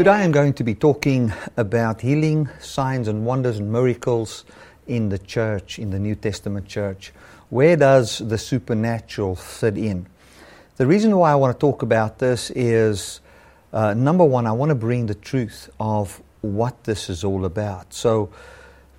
[0.00, 4.46] Today I'm going to be talking about healing, signs and wonders and miracles
[4.86, 7.12] in the church, in the New Testament church.
[7.50, 10.06] Where does the supernatural fit in?
[10.78, 13.20] The reason why I want to talk about this is
[13.74, 17.92] uh, number one, I want to bring the truth of what this is all about.
[17.92, 18.30] So,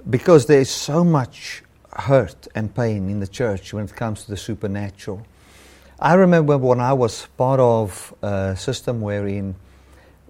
[0.07, 1.63] because there's so much
[1.93, 5.25] hurt and pain in the church when it comes to the supernatural.
[5.99, 9.55] I remember when I was part of a system wherein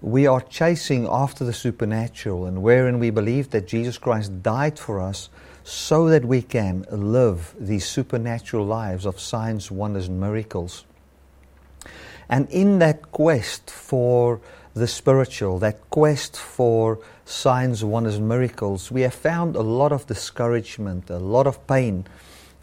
[0.02, 5.00] we are chasing after the supernatural and wherein we believe that Jesus Christ died for
[5.00, 5.30] us
[5.62, 10.84] so that we can live these supernatural lives of signs, wonders, and miracles.
[12.28, 14.40] And in that quest for
[14.74, 20.08] the spiritual, that quest for signs, wonders, and miracles, we have found a lot of
[20.08, 22.06] discouragement, a lot of pain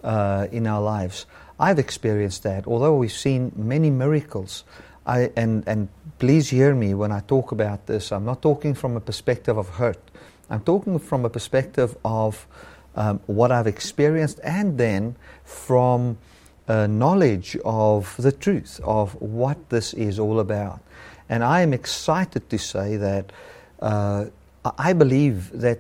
[0.03, 1.25] uh, in our lives.
[1.57, 2.67] I've experienced that.
[2.67, 4.65] Although we've seen many miracles,
[5.05, 5.89] I, and, and
[6.19, 8.11] please hear me when I talk about this.
[8.11, 9.99] I'm not talking from a perspective of hurt.
[10.49, 12.47] I'm talking from a perspective of
[12.95, 16.17] um, what I've experienced and then from
[16.67, 20.81] uh, knowledge of the truth of what this is all about.
[21.29, 23.31] And I am excited to say that
[23.79, 24.25] uh,
[24.77, 25.79] I believe that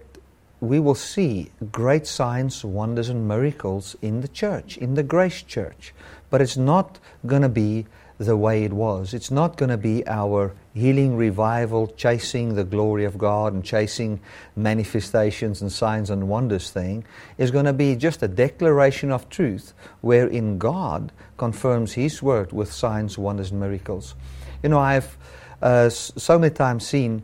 [0.61, 5.93] we will see great signs, wonders, and miracles in the church, in the Grace Church.
[6.29, 7.85] But it's not going to be
[8.19, 9.13] the way it was.
[9.13, 14.19] It's not going to be our healing revival, chasing the glory of God and chasing
[14.57, 17.05] manifestations and signs and wonders thing.
[17.37, 22.71] It's going to be just a declaration of truth wherein God confirms His word with
[22.71, 24.15] signs, wonders, and miracles.
[24.61, 25.17] You know, I've
[25.61, 27.23] uh, so many times seen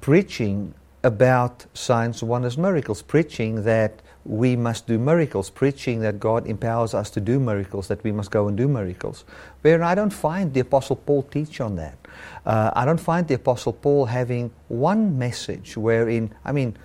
[0.00, 0.74] preaching
[1.06, 7.10] about signs, wonders, miracles, preaching that we must do miracles, preaching that God empowers us
[7.10, 9.24] to do miracles, that we must go and do miracles.
[9.62, 11.96] Where I don't find the Apostle Paul teach on that.
[12.44, 16.76] Uh, I don't find the Apostle Paul having one message wherein, I mean,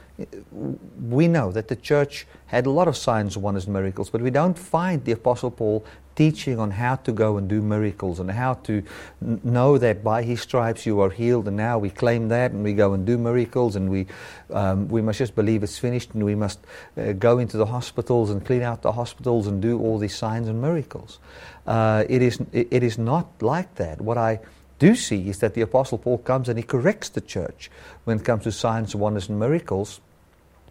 [1.02, 4.58] we know that the church had a lot of signs, wonders, miracles, but we don't
[4.58, 5.84] find the Apostle Paul
[6.21, 8.83] teaching on how to go and do miracles and how to
[9.23, 11.47] n- know that by his stripes you are healed.
[11.47, 14.05] And now we claim that and we go and do miracles and we,
[14.53, 16.59] um, we must just believe it's finished and we must
[16.95, 20.47] uh, go into the hospitals and clean out the hospitals and do all these signs
[20.47, 21.17] and miracles.
[21.65, 23.99] Uh, it, is, it, it is not like that.
[23.99, 24.41] What I
[24.77, 27.71] do see is that the Apostle Paul comes and he corrects the church
[28.03, 30.01] when it comes to signs, wonders, and miracles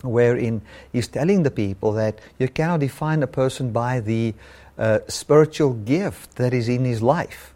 [0.02, 0.62] wherein
[0.92, 4.34] he's telling the people that you cannot define a person by the
[4.80, 7.54] uh, spiritual gift that is in his life,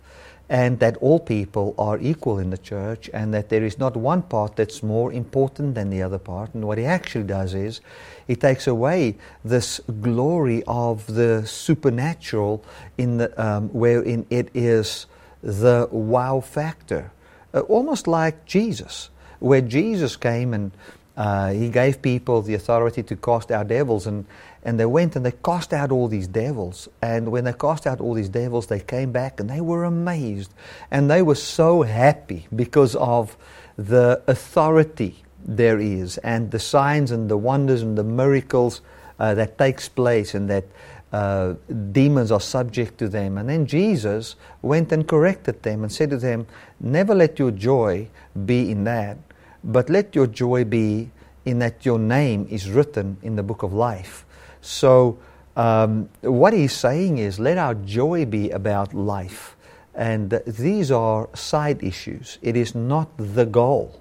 [0.48, 4.22] and that all people are equal in the church, and that there is not one
[4.22, 6.54] part that's more important than the other part.
[6.54, 7.80] And what he actually does is
[8.26, 12.62] he takes away this glory of the supernatural
[12.98, 15.06] in the, um, wherein it is
[15.42, 17.10] the wow factor,
[17.54, 19.10] uh, almost like Jesus,
[19.40, 20.72] where Jesus came and
[21.16, 24.26] uh, he gave people the authority to cast out devils, and,
[24.64, 26.88] and they went and they cast out all these devils.
[27.02, 30.52] And when they cast out all these devils, they came back and they were amazed.
[30.90, 33.36] And they were so happy because of
[33.76, 38.80] the authority there is, and the signs and the wonders and the miracles
[39.18, 40.64] uh, that takes place, and that
[41.12, 41.52] uh,
[41.92, 43.36] demons are subject to them.
[43.36, 46.46] And then Jesus went and corrected them and said to them,
[46.80, 48.08] Never let your joy
[48.46, 49.18] be in that
[49.64, 51.10] but let your joy be
[51.44, 54.26] in that your name is written in the book of life.
[54.64, 55.18] So,
[55.56, 59.56] um, what he's saying is, let our joy be about life.
[59.94, 64.00] And these are side issues, it is not the goal.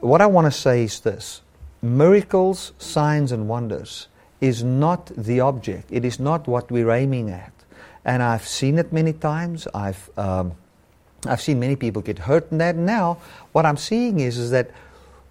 [0.00, 1.42] What I want to say is this
[1.82, 4.08] miracles, signs, and wonders
[4.40, 7.52] is not the object, it is not what we're aiming at.
[8.04, 9.68] And I've seen it many times.
[9.74, 10.52] I've um,
[11.26, 12.76] I've seen many people get hurt in that.
[12.76, 13.18] Now,
[13.52, 14.70] what I'm seeing is, is that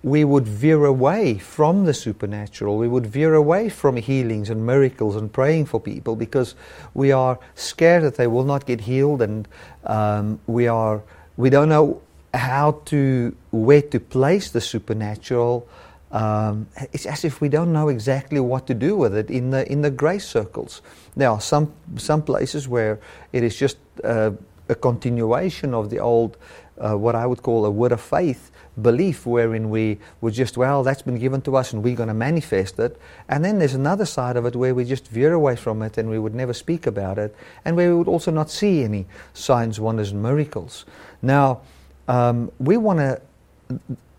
[0.01, 2.77] we would veer away from the supernatural.
[2.77, 6.55] We would veer away from healings and miracles and praying for people because
[6.93, 9.47] we are scared that they will not get healed, and
[9.83, 11.01] um, we are
[11.35, 12.01] we don't know
[12.33, 15.67] how to where to place the supernatural.
[16.11, 19.69] Um, it's as if we don't know exactly what to do with it in the
[19.69, 20.81] in the grace circles.
[21.17, 22.99] There are some some places where
[23.33, 24.31] it is just uh,
[24.69, 26.37] a continuation of the old,
[26.77, 30.83] uh, what I would call a word of faith belief, wherein we were just, well,
[30.83, 32.99] that's been given to us and we're going to manifest it.
[33.27, 36.09] And then there's another side of it where we just veer away from it and
[36.09, 37.35] we would never speak about it,
[37.65, 40.85] and where we would also not see any signs, wonders, and miracles.
[41.21, 41.61] Now,
[42.07, 43.21] um, we want to,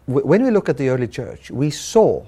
[0.07, 2.25] when we look at the early church, we saw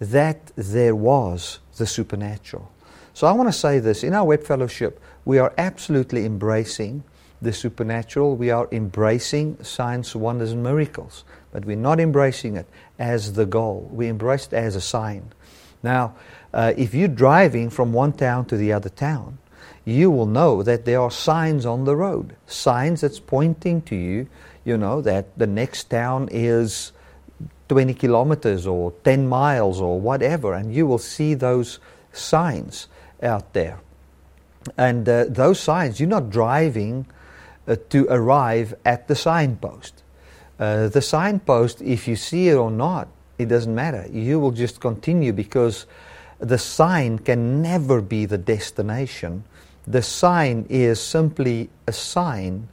[0.00, 2.70] that there was the supernatural.
[3.14, 7.02] So I want to say this in our web fellowship, we are absolutely embracing
[7.40, 8.36] the supernatural.
[8.36, 11.24] We are embracing signs, wonders, and miracles.
[11.56, 12.66] But we're not embracing it
[12.98, 13.88] as the goal.
[13.90, 15.32] We embrace it as a sign.
[15.82, 16.14] Now,
[16.52, 19.38] uh, if you're driving from one town to the other town,
[19.82, 24.28] you will know that there are signs on the road, signs that's pointing to you,
[24.66, 26.92] you know, that the next town is
[27.70, 31.78] 20 kilometers or 10 miles or whatever, and you will see those
[32.12, 32.86] signs
[33.22, 33.80] out there.
[34.76, 37.06] And uh, those signs, you're not driving
[37.66, 40.02] uh, to arrive at the signpost.
[40.58, 43.08] Uh, the signpost, if you see it or not,
[43.38, 44.06] it doesn't matter.
[44.10, 45.86] You will just continue because
[46.38, 49.44] the sign can never be the destination.
[49.86, 52.68] The sign is simply a sign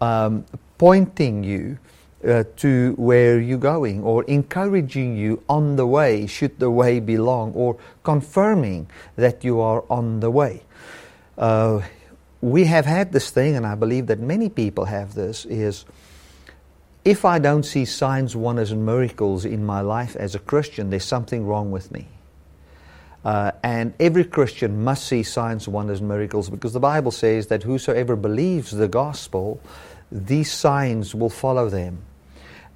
[0.00, 0.44] um,
[0.78, 1.78] pointing you
[2.26, 7.16] uh, to where you're going or encouraging you on the way, should the way be
[7.16, 10.62] long, or confirming that you are on the way.
[11.38, 11.80] Uh,
[12.42, 15.84] we have had this thing, and I believe that many people have this, is
[17.04, 21.04] if I don't see signs, wonders, and miracles in my life as a Christian, there's
[21.04, 22.08] something wrong with me.
[23.24, 27.62] Uh, and every Christian must see signs, wonders, and miracles because the Bible says that
[27.62, 29.60] whosoever believes the gospel,
[30.10, 32.02] these signs will follow them.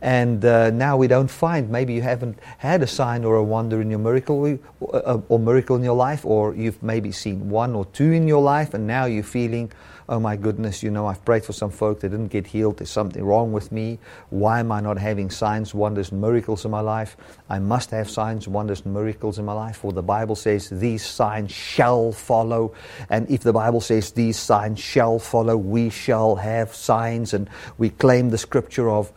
[0.03, 3.81] And uh, now we don't find, maybe you haven't had a sign or a wonder
[3.81, 4.59] in your miracle or,
[4.93, 8.43] uh, or miracle in your life, or you've maybe seen one or two in your
[8.43, 9.73] life, and now you're feeling,
[10.09, 12.79] oh my goodness, you know, I've prayed for some folk that didn't get healed.
[12.79, 13.99] There's something wrong with me.
[14.31, 17.17] Why am I not having signs, wonders, miracles in my life?
[17.49, 19.77] I must have signs, wonders, miracles in my life.
[19.79, 22.75] For the Bible says, these signs shall follow.
[23.09, 27.33] And if the Bible says, these signs shall follow, we shall have signs.
[27.33, 27.49] And
[27.79, 29.13] we claim the scripture of,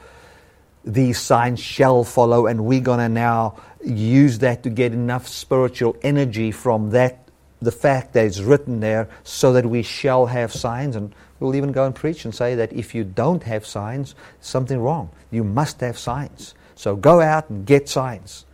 [0.86, 5.98] these signs shall follow, and we're going to now use that to get enough spiritual
[6.02, 7.27] energy from that,
[7.62, 10.96] the fact that it's written there, so that we shall have signs.
[10.96, 14.80] And we'll even go and preach and say that if you don't have signs, something
[14.80, 15.10] wrong.
[15.32, 16.54] You must have signs.
[16.76, 18.46] So go out and get signs.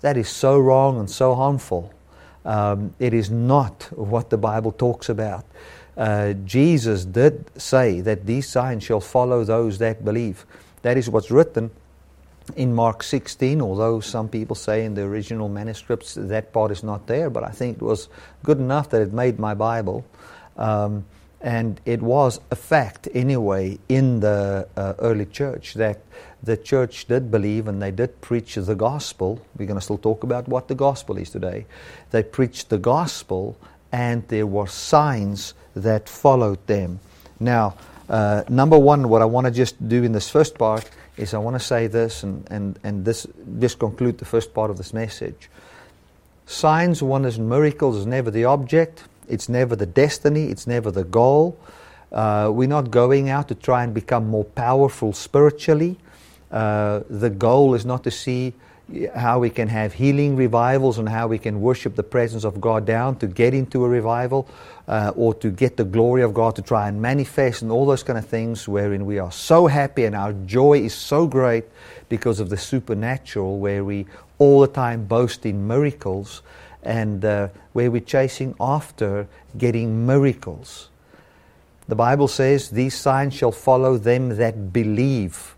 [0.00, 1.92] That is so wrong and so harmful.
[2.44, 5.44] Um, it is not what the Bible talks about.
[5.96, 10.44] Uh, Jesus did say that these signs shall follow those that believe.
[10.82, 11.70] That is what's written
[12.54, 17.06] in Mark 16, although some people say in the original manuscripts that part is not
[17.06, 18.08] there, but I think it was
[18.44, 20.04] good enough that it made my Bible.
[20.56, 21.04] Um,
[21.40, 26.00] and it was a fact anyway in the uh, early church that
[26.42, 29.40] the church did believe and they did preach the gospel.
[29.56, 31.66] We're going to still talk about what the gospel is today.
[32.10, 33.56] They preached the gospel
[33.92, 37.00] and there were signs that followed them.
[37.38, 37.76] Now,
[38.08, 41.38] uh, number one, what I want to just do in this first part is I
[41.38, 43.26] want to say this and, and, and this
[43.58, 45.48] just conclude the first part of this message.
[46.46, 51.04] Signs, wonders, and miracles is never the object, it's never the destiny, it's never the
[51.04, 51.58] goal.
[52.12, 55.96] Uh, we're not going out to try and become more powerful spiritually.
[56.52, 58.54] Uh, the goal is not to see
[59.14, 62.86] how we can have healing revivals and how we can worship the presence of God
[62.86, 64.48] down to get into a revival
[64.86, 68.04] uh, or to get the glory of God to try and manifest and all those
[68.04, 71.64] kind of things wherein we are so happy and our joy is so great
[72.08, 74.06] because of the supernatural where we
[74.38, 76.42] all the time boast in miracles
[76.84, 79.26] and uh, where we're chasing after
[79.58, 80.90] getting miracles.
[81.88, 85.55] The Bible says, These signs shall follow them that believe.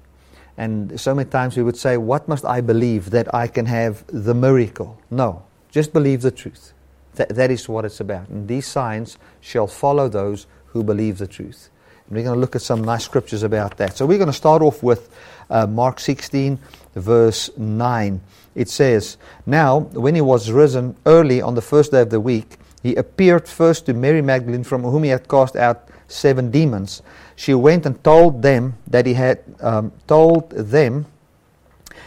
[0.58, 4.04] And so many times we would say, What must I believe that I can have
[4.08, 5.00] the miracle?
[5.08, 6.74] No, just believe the truth.
[7.14, 8.28] That, that is what it's about.
[8.28, 11.70] And these signs shall follow those who believe the truth.
[12.06, 13.96] And we're going to look at some nice scriptures about that.
[13.96, 15.14] So we're going to start off with
[15.48, 16.58] uh, Mark 16,
[16.96, 18.20] verse 9.
[18.56, 19.16] It says,
[19.46, 23.46] Now, when he was risen early on the first day of the week, he appeared
[23.46, 27.02] first to Mary Magdalene, from whom he had cast out seven demons
[27.38, 31.06] she went and told them that he had um, told them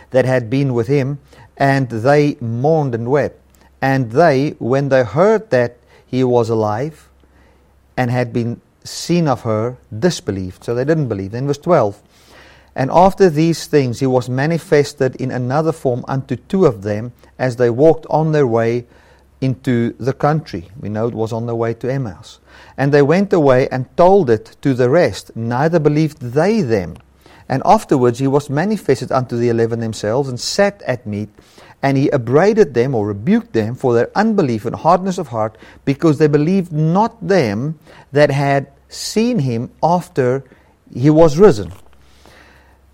[0.10, 1.20] that had been with him,
[1.56, 3.40] and they mourned and wept.
[3.82, 7.08] And they, when they heard that he was alive
[7.96, 10.66] and had been seen of her, disbelieved.
[10.66, 11.32] So they didn't believe.
[11.32, 12.04] Then verse 12.
[12.76, 17.56] And after these things he was manifested in another form unto two of them as
[17.56, 18.86] they walked on their way
[19.42, 20.70] into the country.
[20.80, 22.40] We know it was on the way to Emmaus.
[22.78, 26.98] And they went away and told it to the rest, neither believed they them.
[27.50, 31.30] And afterwards he was manifested unto the eleven themselves, and sat at meat,
[31.84, 36.18] and he upbraided them or rebuked them for their unbelief and hardness of heart, because
[36.18, 37.78] they believed not them
[38.12, 40.44] that had seen him after
[40.94, 41.74] he was risen.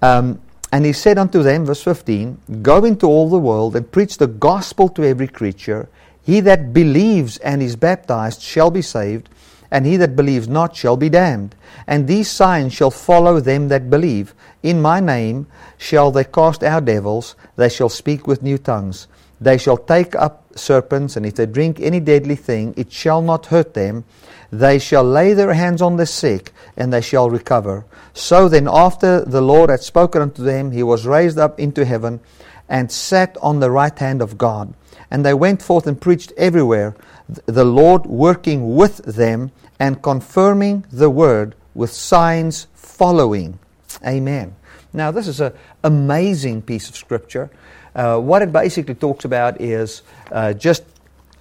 [0.02, 4.18] Um, and he said unto them, verse 15, Go into all the world and preach
[4.18, 5.88] the gospel to every creature.
[6.28, 9.30] He that believes and is baptized shall be saved,
[9.72, 11.56] and he that believes not shall be damned.
[11.88, 14.36] And these signs shall follow them that believe.
[14.62, 19.08] In my name shall they cast out devils, they shall speak with new tongues.
[19.40, 23.46] They shall take up serpents, and if they drink any deadly thing, it shall not
[23.46, 24.04] hurt them.
[24.52, 27.86] They shall lay their hands on the sick, and they shall recover.
[28.14, 32.20] So then, after the Lord had spoken unto them, he was raised up into heaven,
[32.68, 34.74] and sat on the right hand of God.
[35.10, 36.96] And they went forth and preached everywhere,
[37.46, 43.60] the Lord working with them and confirming the word with signs following.
[44.06, 44.56] Amen.
[44.94, 47.50] Now, this is an amazing piece of scripture.
[47.96, 50.84] Uh, what it basically talks about is uh, just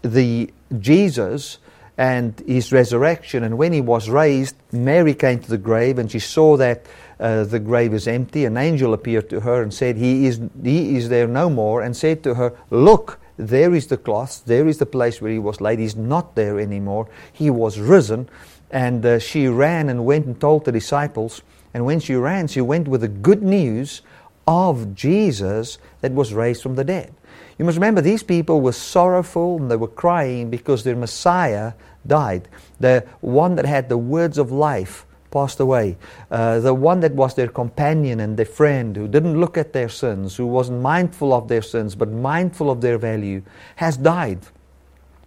[0.02, 1.58] the Jesus
[1.98, 3.44] and his resurrection.
[3.44, 6.86] And when he was raised, Mary came to the grave and she saw that
[7.18, 8.44] uh, the grave is empty.
[8.44, 11.96] An angel appeared to her and said, he is, he is there no more, and
[11.96, 15.60] said to her, Look, there is the cloth, there is the place where he was
[15.60, 15.78] laid.
[15.78, 17.08] He's not there anymore.
[17.32, 18.28] He was risen.
[18.70, 21.42] And uh, she ran and went and told the disciples.
[21.74, 24.02] And when she ran, she went with the good news
[24.46, 27.14] of Jesus that was raised from the dead.
[27.58, 31.72] You must remember, these people were sorrowful and they were crying because their Messiah
[32.06, 32.48] died.
[32.80, 35.05] The one that had the words of life
[35.36, 35.96] passed away.
[36.30, 39.90] Uh, the one that was their companion and their friend, who didn't look at their
[39.90, 43.42] sins, who wasn't mindful of their sins, but mindful of their value,
[43.76, 44.40] has died.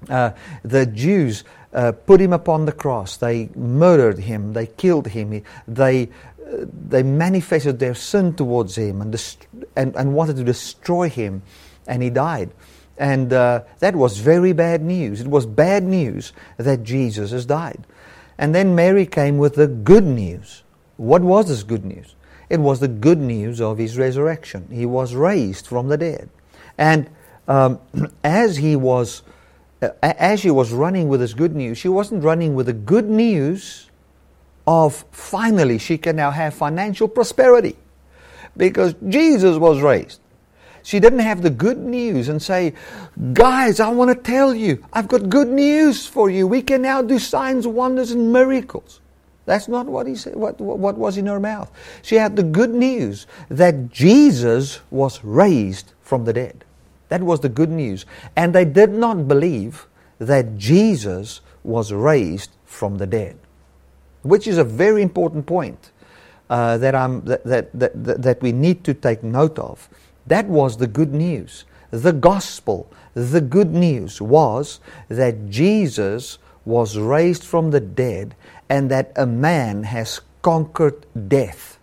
[0.10, 0.32] Uh,
[0.63, 3.18] the Jews uh, put him upon the cross.
[3.18, 4.54] They murdered him.
[4.54, 5.44] They killed him.
[5.68, 11.10] They, uh, they manifested their sin towards him and, dest- and, and wanted to destroy
[11.10, 11.44] him.
[11.86, 12.50] And he died.
[12.98, 15.22] And uh, that was very bad news.
[15.22, 17.86] It was bad news that Jesus has died.
[18.39, 20.63] And then Mary came with the good news.
[20.96, 22.15] What was this good news?
[22.50, 24.69] It was the good news of his resurrection.
[24.72, 26.29] He was raised from the dead.
[26.77, 27.10] And
[27.50, 27.79] um,
[28.24, 29.24] as he was
[29.81, 33.10] uh, as she was running with this good news, she wasn't running with the good
[33.10, 33.89] news
[34.65, 37.75] of finally she can now have financial prosperity
[38.55, 40.22] because Jesus was raised.
[40.84, 42.74] She didn't have the good news and say,
[43.34, 46.48] Guys, I want to tell you, I've got good news for you.
[46.48, 49.02] We can now do signs, wonders, and miracles.
[49.46, 51.72] That's not what he said, what, what was in her mouth.
[52.04, 56.64] She had the good news that Jesus was raised from the dead.
[57.08, 58.06] That was the good news.
[58.36, 59.88] And they did not believe
[60.20, 63.38] that Jesus was raised from the dead,
[64.22, 65.92] which is a very important point
[66.50, 69.90] uh, that, I'm, that, that, that, that we need to take note of.
[70.30, 71.66] That was the good news.
[71.92, 78.36] The gospel, the good news was that Jesus was raised from the dead
[78.70, 81.80] and that a man has conquered death.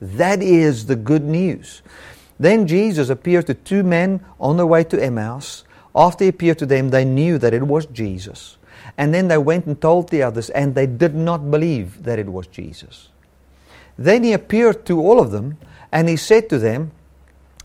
[0.00, 1.82] That is the good news.
[2.40, 5.62] Then Jesus appeared to two men on the way to Emmaus.
[5.94, 8.58] After he appeared to them, they knew that it was Jesus.
[8.98, 12.26] And then they went and told the others, and they did not believe that it
[12.26, 13.08] was Jesus.
[13.96, 15.56] Then he appeared to all of them,
[15.92, 16.90] and he said to them,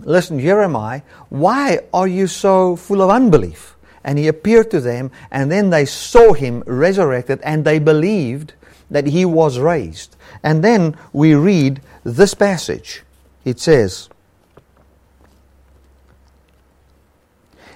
[0.04, 3.76] Listen, Jeremiah, why are you so full of unbelief?
[4.04, 8.54] And he appeared to them, and then they saw him resurrected, and they believed
[8.90, 10.16] that he was raised.
[10.44, 13.04] And then we read this passage.
[13.46, 14.10] It says,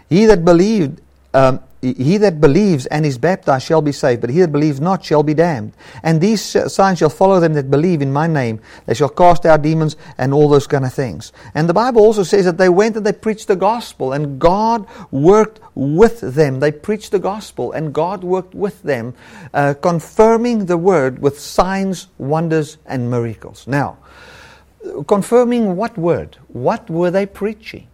[0.10, 1.01] He that believed,
[1.34, 1.62] um,
[1.94, 5.24] he that believes and is baptized shall be saved, but he that believes not shall
[5.24, 5.74] be damned.
[6.04, 8.60] And these signs shall follow them that believe in my name.
[8.86, 11.32] They shall cast out demons and all those kind of things.
[11.54, 14.88] And the Bible also says that they went and they preached the gospel, and God
[15.12, 16.60] worked with them.
[16.60, 19.13] They preached the gospel, and God worked with them,
[19.54, 23.68] uh, confirming the word with signs, wonders, and miracles.
[23.68, 23.98] Now,
[25.08, 26.38] confirming what word?
[26.48, 27.88] What were they preaching?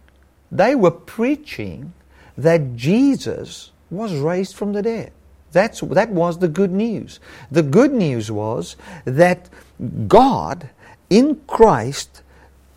[0.50, 1.92] They were preaching
[2.36, 5.12] that Jesus was raised from the dead.
[5.52, 7.20] That's, that was the good news.
[7.50, 9.50] The good news was that
[10.08, 10.70] God
[11.10, 12.22] in Christ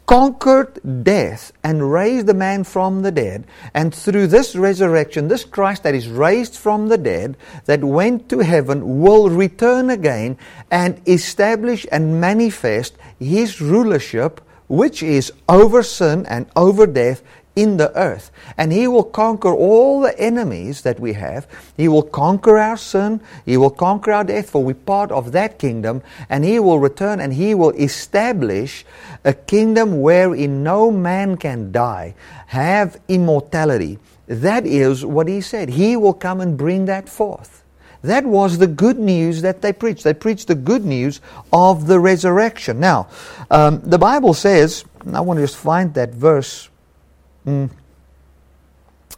[0.05, 3.45] conquered death and raised the man from the dead.
[3.73, 8.39] And through this resurrection, this Christ that is raised from the dead, that went to
[8.39, 10.37] heaven, will return again
[10.69, 17.23] and establish and manifest his rulership, which is over sin and over death
[17.55, 18.31] in the earth.
[18.57, 21.47] And He will conquer all the enemies that we have.
[21.77, 23.21] He will conquer our sin.
[23.45, 26.01] He will conquer our death, for we're part of that kingdom.
[26.29, 28.85] And He will return and He will establish
[29.23, 32.15] a kingdom wherein no man can die,
[32.47, 33.99] have immortality.
[34.27, 35.69] That is what He said.
[35.69, 37.63] He will come and bring that forth.
[38.01, 40.03] That was the good news that they preached.
[40.03, 41.21] They preached the good news
[41.51, 42.79] of the resurrection.
[42.79, 43.07] Now,
[43.49, 46.69] um, the Bible says, I want to just find that verse
[47.45, 47.69] Mm.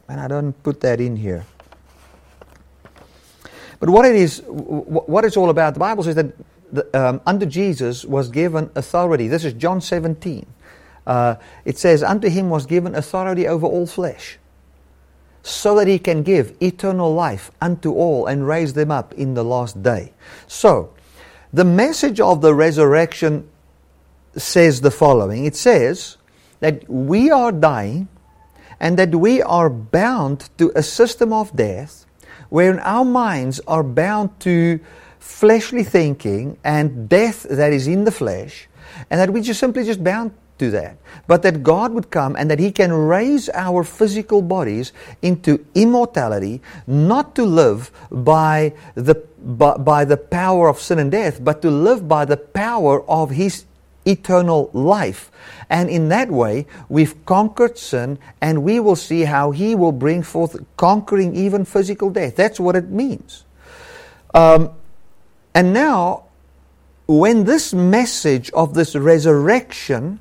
[0.10, 1.46] And I don't put that in here.
[3.80, 6.34] But what it is, what it's all about, the Bible says that
[6.72, 9.28] the, um, under Jesus was given authority.
[9.28, 10.46] This is John 17.
[11.06, 14.38] Uh, it says, Unto him was given authority over all flesh,
[15.44, 19.44] so that he can give eternal life unto all and raise them up in the
[19.44, 20.12] last day.
[20.48, 20.94] So,
[21.54, 23.50] the message of the resurrection
[24.36, 26.18] says the following it says
[26.60, 28.08] that we are dying
[28.80, 32.06] and that we are bound to a system of death
[32.50, 34.80] wherein our minds are bound to
[35.20, 38.68] fleshly thinking and death that is in the flesh,
[39.10, 40.98] and that we just simply just bound to that.
[41.28, 46.62] But that God would come and that He can raise our physical bodies into immortality,
[46.88, 51.70] not to live by the, by, by the power of sin and death, but to
[51.70, 53.66] live by the power of His
[54.08, 55.32] eternal life.
[55.70, 60.24] And in that way, we've conquered sin, and we will see how He will bring
[60.24, 62.36] forth conquering even physical death.
[62.36, 63.44] That's what it means.
[64.34, 64.72] Um,
[65.54, 66.26] and now,
[67.08, 70.20] when this message of this resurrection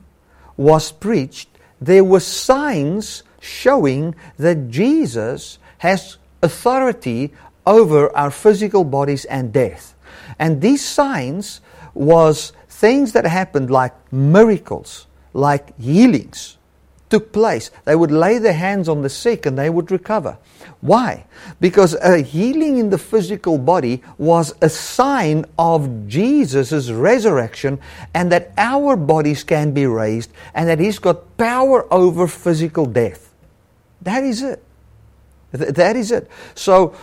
[0.56, 1.48] was preached,
[1.80, 7.32] there were signs showing that Jesus has authority
[7.66, 9.94] over our physical bodies and death.
[10.38, 11.60] And these signs
[11.94, 16.58] was things that happened like miracles, like healings
[17.08, 17.70] took place.
[17.84, 20.38] They would lay their hands on the sick and they would recover.
[20.80, 21.24] Why?
[21.60, 27.78] Because a healing in the physical body was a sign of Jesus' resurrection
[28.12, 33.32] and that our bodies can be raised and that He's got power over physical death.
[34.02, 34.62] That is it.
[35.52, 36.28] That is it.
[36.54, 36.94] So,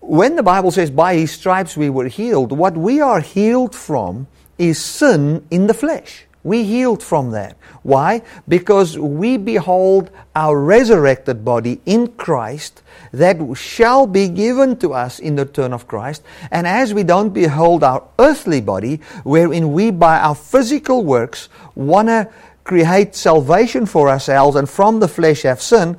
[0.00, 4.26] when the Bible says, by His stripes we were healed, what we are healed from
[4.58, 6.26] is sin in the flesh.
[6.44, 7.56] We healed from that.
[7.82, 8.22] Why?
[8.48, 12.82] Because we behold our resurrected body in Christ
[13.12, 16.22] that shall be given to us in the turn of Christ.
[16.50, 22.08] And as we don't behold our earthly body, wherein we by our physical works want
[22.08, 22.28] to
[22.64, 25.96] create salvation for ourselves and from the flesh have sin,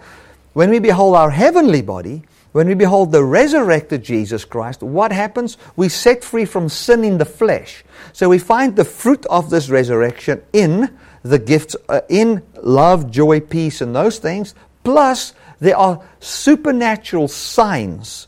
[0.54, 5.58] when we behold our heavenly body, when we behold the resurrected Jesus Christ, what happens?
[5.76, 7.84] We set free from sin in the flesh.
[8.14, 13.40] So we find the fruit of this resurrection in the gifts, uh, in love, joy,
[13.40, 14.54] peace, and those things.
[14.84, 18.28] Plus, there are supernatural signs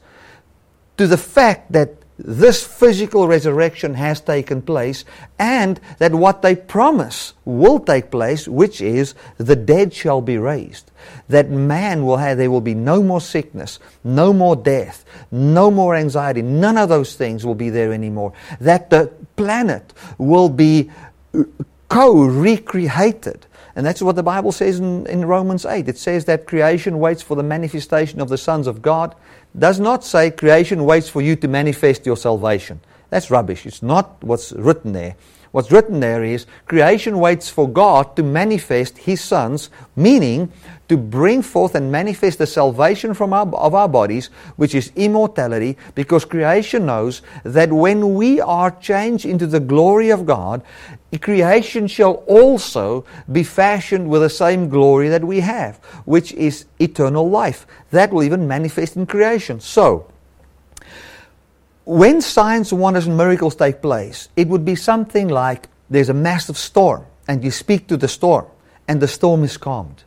[0.97, 5.03] to the fact that this physical resurrection has taken place
[5.37, 10.91] and that what they promise will take place, which is the dead shall be raised.
[11.27, 15.95] That man will have, there will be no more sickness, no more death, no more
[15.95, 16.41] anxiety.
[16.41, 18.33] None of those things will be there anymore.
[18.61, 20.89] That the planet will be
[21.33, 21.43] uh,
[21.89, 23.45] co recreated.
[23.75, 25.89] And that's what the Bible says in, in Romans 8.
[25.89, 29.15] It says that creation waits for the manifestation of the sons of God
[29.57, 32.79] does not say creation waits for you to manifest your salvation.
[33.09, 33.65] That's rubbish.
[33.65, 35.15] It's not what's written there.
[35.55, 40.51] What's written there is creation waits for God to manifest His sons, meaning
[40.89, 45.77] to bring forth and manifest the salvation from our, of our bodies, which is immortality,
[45.95, 50.61] because creation knows that when we are changed into the glory of God,
[51.21, 57.29] creation shall also be fashioned with the same glory that we have, which is eternal
[57.29, 57.65] life.
[57.91, 59.61] That will even manifest in creation.
[59.61, 60.11] So,
[61.85, 66.57] when signs, wonders, and miracles take place, it would be something like there's a massive
[66.57, 68.45] storm, and you speak to the storm,
[68.87, 70.03] and the storm is calmed.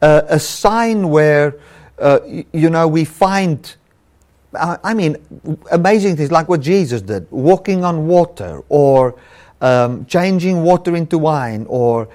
[0.00, 1.56] Uh, a sign where,
[1.98, 2.20] uh,
[2.52, 3.76] you know, we find,
[4.54, 5.16] I mean,
[5.70, 9.16] amazing things like what Jesus did, walking on water, or
[9.60, 12.08] um, changing water into wine, or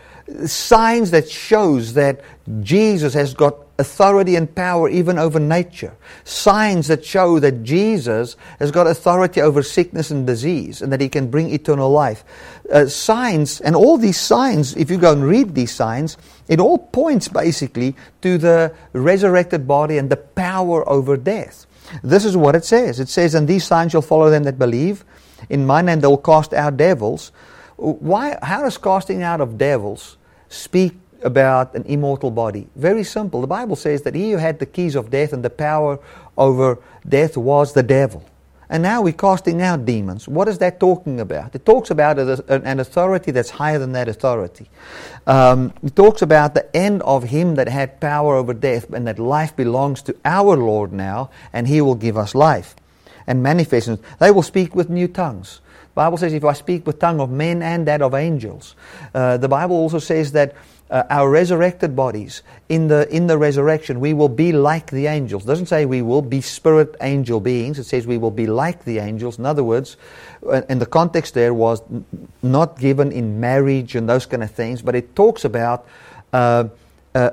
[0.47, 2.21] signs that shows that
[2.61, 5.95] Jesus has got authority and power even over nature.
[6.23, 11.09] Signs that show that Jesus has got authority over sickness and disease and that he
[11.09, 12.23] can bring eternal life.
[12.71, 16.77] Uh, signs, and all these signs, if you go and read these signs, it all
[16.77, 21.65] points basically to the resurrected body and the power over death.
[22.03, 22.99] This is what it says.
[22.99, 25.03] It says, And these signs shall follow them that believe.
[25.49, 27.31] In my name they will cast out devils.
[27.75, 30.17] Why, how does casting out of devils
[30.49, 30.93] speak
[31.25, 32.67] about an immortal body?
[32.75, 33.41] Very simple.
[33.41, 35.99] The Bible says that he who had the keys of death and the power
[36.37, 38.23] over death was the devil.
[38.69, 40.27] And now we're casting out demons.
[40.27, 41.53] What is that talking about?
[41.53, 44.69] It talks about an authority that's higher than that authority.
[45.27, 49.19] Um, it talks about the end of him that had power over death and that
[49.19, 52.75] life belongs to our Lord now and he will give us life
[53.27, 53.99] and manifestations.
[54.19, 55.61] They will speak with new tongues.
[55.93, 58.75] Bible says, if I speak with tongue of men and that of angels.
[59.13, 60.53] Uh, the Bible also says that
[60.95, 65.43] uh, our resurrected bodies, in the, in the resurrection, we will be like the angels.
[65.43, 67.77] It doesn't say we will be spirit angel beings.
[67.77, 69.37] It says we will be like the angels.
[69.37, 69.97] In other words,
[70.47, 71.81] uh, and the context there was
[72.41, 75.85] not given in marriage and those kind of things, but it talks about
[76.31, 76.69] uh,
[77.13, 77.31] uh,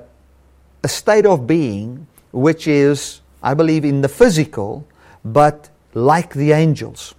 [0.83, 4.89] a state of being which is, I believe, in the physical,
[5.25, 7.15] but like the angels.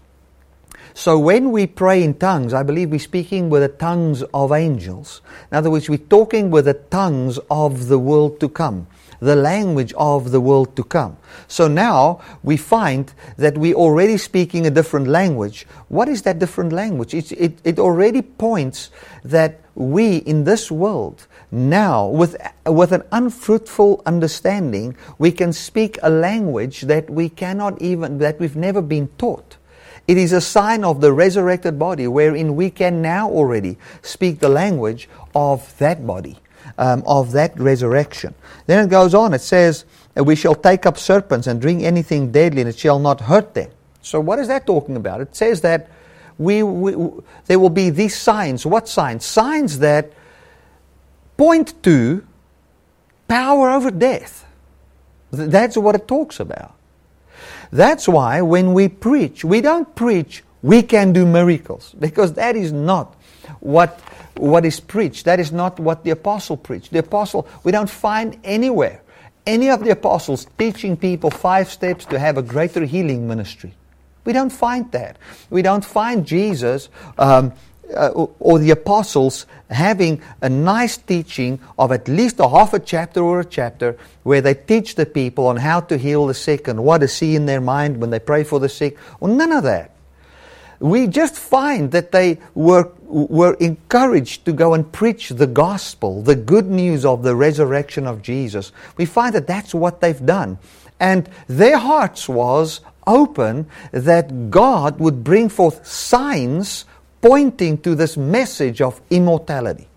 [0.93, 5.21] So when we pray in tongues, I believe we're speaking with the tongues of angels.
[5.51, 8.87] In other words, we're talking with the tongues of the world to come,
[9.19, 11.17] the language of the world to come.
[11.47, 15.65] So now we find that we're already speaking a different language.
[15.87, 17.13] What is that different language?
[17.13, 18.91] It, it, it already points
[19.23, 26.09] that we in this world now, with, with an unfruitful understanding, we can speak a
[26.09, 29.57] language that we cannot even, that we've never been taught.
[30.07, 34.49] It is a sign of the resurrected body wherein we can now already speak the
[34.49, 36.37] language of that body,
[36.77, 38.35] um, of that resurrection.
[38.65, 39.85] Then it goes on, it says,
[40.15, 43.71] We shall take up serpents and drink anything deadly, and it shall not hurt them.
[44.01, 45.21] So, what is that talking about?
[45.21, 45.89] It says that
[46.37, 46.93] we, we,
[47.45, 48.65] there will be these signs.
[48.65, 49.25] What signs?
[49.25, 50.11] Signs that
[51.37, 52.25] point to
[53.27, 54.45] power over death.
[55.31, 56.75] That's what it talks about.
[57.73, 62.71] That's why when we preach, we don't preach we can do miracles because that is
[62.71, 63.15] not
[63.59, 63.99] what
[64.35, 65.25] what is preached.
[65.25, 66.91] That is not what the apostle preached.
[66.91, 69.01] The apostle, we don't find anywhere
[69.45, 73.73] any of the apostles teaching people five steps to have a greater healing ministry.
[74.25, 75.17] We don't find that.
[75.49, 77.51] We don't find Jesus um,
[77.93, 83.21] uh, or the apostles having a nice teaching of at least a half a chapter
[83.21, 86.83] or a chapter where they teach the people on how to heal the sick and
[86.83, 88.97] what to see in their mind when they pray for the sick.
[89.19, 89.91] Well, none of that.
[90.79, 96.35] We just find that they were, were encouraged to go and preach the gospel, the
[96.35, 98.71] good news of the resurrection of Jesus.
[98.97, 100.57] We find that that's what they've done.
[100.99, 106.85] And their hearts was open that God would bring forth signs
[107.23, 109.87] pointing to this message of immortality.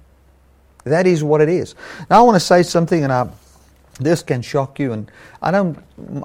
[0.84, 1.74] That is what it is.
[2.08, 3.28] Now I want to say something, and I,
[3.98, 4.92] this can shock you.
[4.92, 5.10] And
[5.42, 5.76] I don't.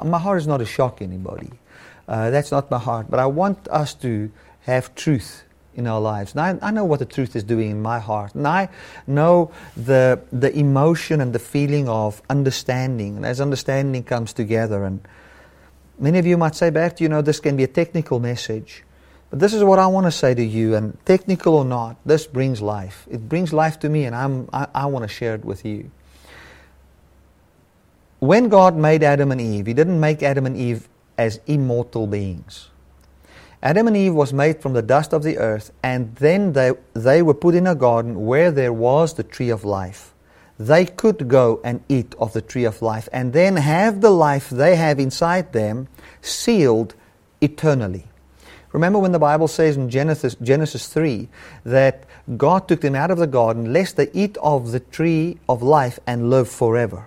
[0.05, 1.49] My heart is not to shock anybody.
[2.07, 3.07] Uh, that's not my heart.
[3.09, 6.33] But I want us to have truth in our lives.
[6.35, 8.35] And I, I, know what the truth is doing in my heart.
[8.35, 8.69] And I
[9.07, 13.15] know the, the emotion and the feeling of understanding.
[13.15, 14.99] And as understanding comes together, and
[15.97, 18.83] many of you might say, Bert, you know, this can be a technical message.
[19.31, 22.27] But this is what I want to say to you, and technical or not, this
[22.27, 23.07] brings life.
[23.09, 25.89] It brings life to me, and I'm, I, I want to share it with you.
[28.19, 32.69] When God made Adam and Eve, He didn't make Adam and Eve as immortal beings.
[33.63, 37.21] Adam and Eve was made from the dust of the earth, and then they, they
[37.21, 40.13] were put in a garden where there was the tree of life.
[40.59, 44.49] They could go and eat of the tree of life, and then have the life
[44.49, 45.87] they have inside them
[46.21, 46.95] sealed
[47.39, 48.11] eternally.
[48.73, 51.27] Remember when the Bible says in Genesis, Genesis 3
[51.65, 52.05] that
[52.38, 55.99] God took them out of the garden lest they eat of the tree of life
[56.07, 57.05] and live forever.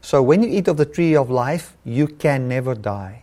[0.00, 3.22] So when you eat of the tree of life, you can never die.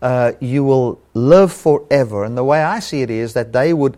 [0.00, 2.24] Uh, you will live forever.
[2.24, 3.96] And the way I see it is that they would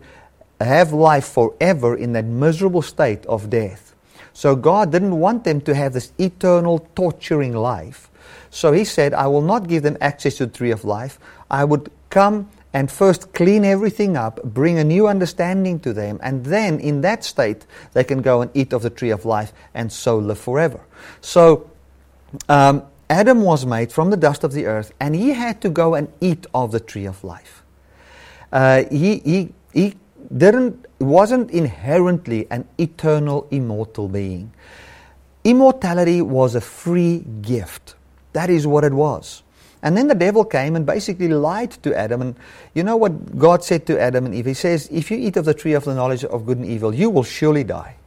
[0.59, 3.93] have life forever in that miserable state of death.
[4.33, 8.09] So God didn't want them to have this eternal torturing life.
[8.49, 11.19] So He said, I will not give them access to the tree of life.
[11.51, 16.45] I would come and first clean everything up, bring a new understanding to them, and
[16.45, 19.91] then in that state they can go and eat of the tree of life and
[19.91, 20.81] so live forever.
[21.21, 21.69] So
[22.49, 25.93] um, Adam was made from the dust of the earth, and he had to go
[25.93, 27.63] and eat of the tree of life.
[28.51, 29.95] Uh, he, he, he
[30.35, 34.51] didn't, wasn't inherently an eternal, immortal being.
[35.43, 37.95] Immortality was a free gift.
[38.31, 39.42] That is what it was.
[39.83, 42.21] And then the devil came and basically lied to Adam.
[42.21, 42.35] And
[42.73, 44.45] you know what God said to Adam and Eve?
[44.45, 46.95] He says, If you eat of the tree of the knowledge of good and evil,
[46.95, 47.97] you will surely die.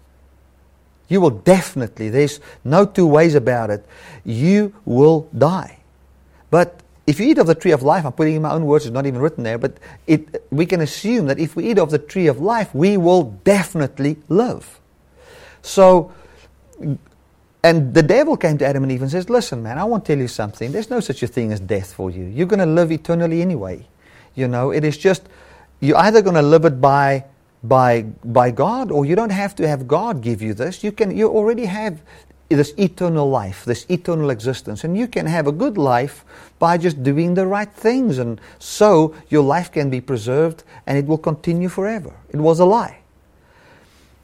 [1.09, 3.87] You will definitely, there's no two ways about it,
[4.25, 5.79] you will die.
[6.51, 8.87] But if you eat of the tree of life, I'm putting in my own words,
[8.87, 11.91] it's not even written there, but it, we can assume that if we eat of
[11.91, 14.81] the tree of life, we will definitely live.
[15.63, 16.13] So
[17.67, 20.13] and the devil came to Adam and Eve and says, Listen, man, I want to
[20.13, 20.71] tell you something.
[20.71, 22.25] There's no such a thing as death for you.
[22.25, 23.89] You're going to live eternally anyway.
[24.37, 25.25] You know, it is just,
[25.81, 27.25] you're either going to live it by,
[27.65, 30.85] by, by God or you don't have to have God give you this.
[30.85, 32.01] You, can, you already have
[32.49, 34.85] this eternal life, this eternal existence.
[34.85, 36.25] And you can have a good life
[36.61, 38.19] by just doing the right things.
[38.19, 42.15] And so your life can be preserved and it will continue forever.
[42.31, 42.99] It was a lie.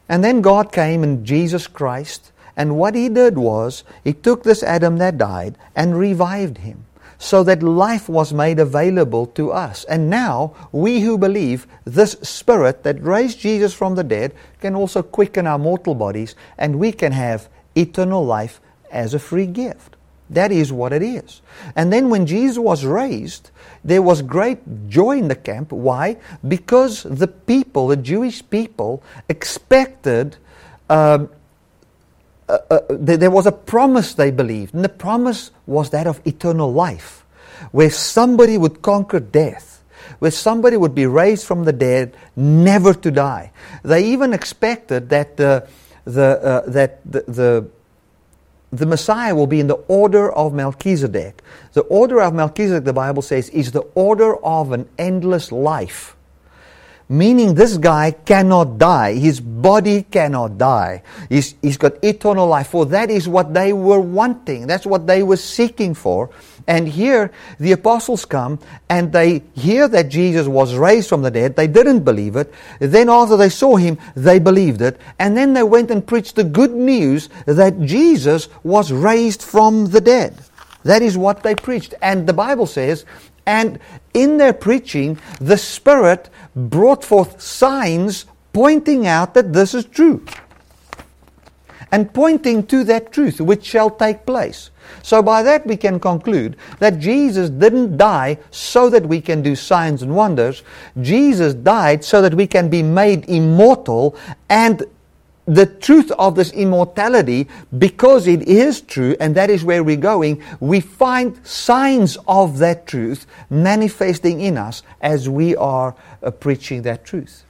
[0.08, 4.62] And then God came and Jesus Christ, and what He did was He took this
[4.62, 6.84] Adam that died and revived him
[7.22, 9.84] so that life was made available to us.
[9.84, 15.04] And now, we who believe, this Spirit that raised Jesus from the dead can also
[15.04, 18.60] quicken our mortal bodies, and we can have eternal life
[18.90, 19.94] as a free gift.
[20.30, 21.42] That is what it is.
[21.76, 23.50] And then when Jesus was raised,
[23.84, 25.70] there was great joy in the camp.
[25.70, 26.16] Why?
[26.46, 30.38] Because the people, the Jewish people, expected.
[30.90, 31.30] Um,
[32.52, 36.72] uh, uh, there was a promise they believed, and the promise was that of eternal
[36.72, 37.24] life,
[37.70, 39.82] where somebody would conquer death,
[40.18, 43.52] where somebody would be raised from the dead, never to die.
[43.82, 45.66] They even expected that the,
[46.04, 47.68] the, uh, that the, the,
[48.70, 51.42] the Messiah will be in the order of Melchizedek.
[51.72, 56.16] The order of Melchizedek, the Bible says, is the order of an endless life
[57.12, 59.12] meaning this guy cannot die.
[59.14, 61.02] His body cannot die.
[61.28, 62.68] He's, he's got eternal life.
[62.68, 64.66] For that is what they were wanting.
[64.66, 66.30] That's what they were seeking for.
[66.66, 71.54] And here the apostles come and they hear that Jesus was raised from the dead.
[71.54, 72.52] They didn't believe it.
[72.78, 74.98] Then after they saw him, they believed it.
[75.18, 80.00] And then they went and preached the good news that Jesus was raised from the
[80.00, 80.38] dead.
[80.84, 81.94] That is what they preached.
[82.00, 83.04] And the Bible says
[83.46, 83.80] and
[84.14, 90.24] in their preaching, the Spirit brought forth signs pointing out that this is true.
[91.90, 94.70] And pointing to that truth which shall take place.
[95.02, 99.54] So, by that, we can conclude that Jesus didn't die so that we can do
[99.54, 100.62] signs and wonders.
[101.00, 104.16] Jesus died so that we can be made immortal
[104.48, 104.84] and
[105.54, 110.42] the truth of this immortality, because it is true, and that is where we're going,
[110.60, 117.04] we find signs of that truth manifesting in us as we are uh, preaching that
[117.04, 117.44] truth.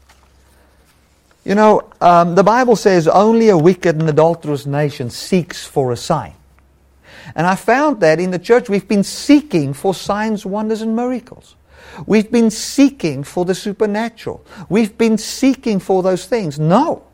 [1.45, 5.97] You know, um, the Bible says only a wicked and adulterous nation seeks for a
[5.97, 6.35] sign.
[7.37, 11.55] And I found that in the church we've been seeking for signs, wonders, and miracles.
[12.07, 14.45] We've been seeking for the supernatural.
[14.69, 16.59] We've been seeking for those things.
[16.59, 17.05] No.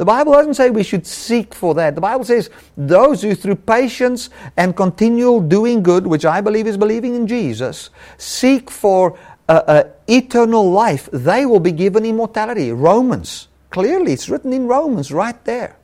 [0.00, 1.94] The Bible doesn't say we should seek for that.
[1.94, 6.78] The Bible says those who through patience and continual doing good, which I believe is
[6.78, 12.72] believing in Jesus, seek for uh, uh, eternal life, they will be given immortality.
[12.72, 13.48] Romans.
[13.68, 15.76] Clearly, it's written in Romans right there.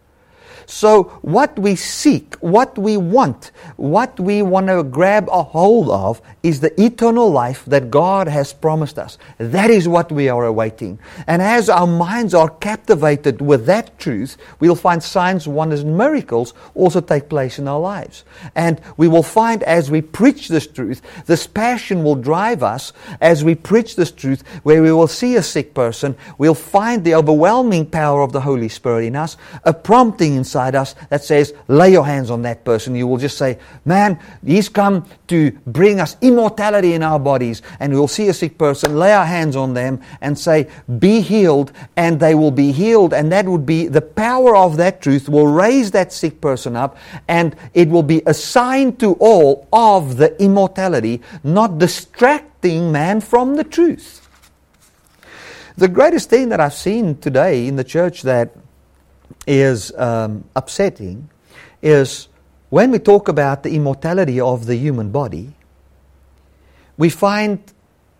[0.66, 6.20] So, what we seek, what we want, what we want to grab a hold of
[6.42, 9.16] is the eternal life that God has promised us.
[9.38, 10.98] That is what we are awaiting.
[11.28, 16.52] And as our minds are captivated with that truth, we'll find signs, wonders, and miracles
[16.74, 18.24] also take place in our lives.
[18.56, 23.44] And we will find as we preach this truth, this passion will drive us as
[23.44, 27.86] we preach this truth, where we will see a sick person, we'll find the overwhelming
[27.86, 32.04] power of the Holy Spirit in us, a prompting inside us that says, lay your
[32.04, 32.94] hands on that person.
[32.94, 37.62] You will just say, man, he's come to bring us immortality in our bodies.
[37.78, 41.72] And we'll see a sick person, lay our hands on them and say, be healed,
[41.96, 43.12] and they will be healed.
[43.12, 46.96] And that would be the power of that truth will raise that sick person up,
[47.28, 53.56] and it will be a sign to all of the immortality, not distracting man from
[53.56, 54.22] the truth.
[55.76, 58.56] The greatest thing that I've seen today in the church that
[59.46, 61.30] is um, upsetting
[61.82, 62.28] is
[62.70, 65.54] when we talk about the immortality of the human body,
[66.98, 67.60] we find,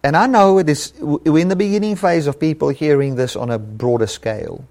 [0.04, 3.50] and I know it is, we're in the beginning phase of people hearing this on
[3.50, 4.64] a broader scale.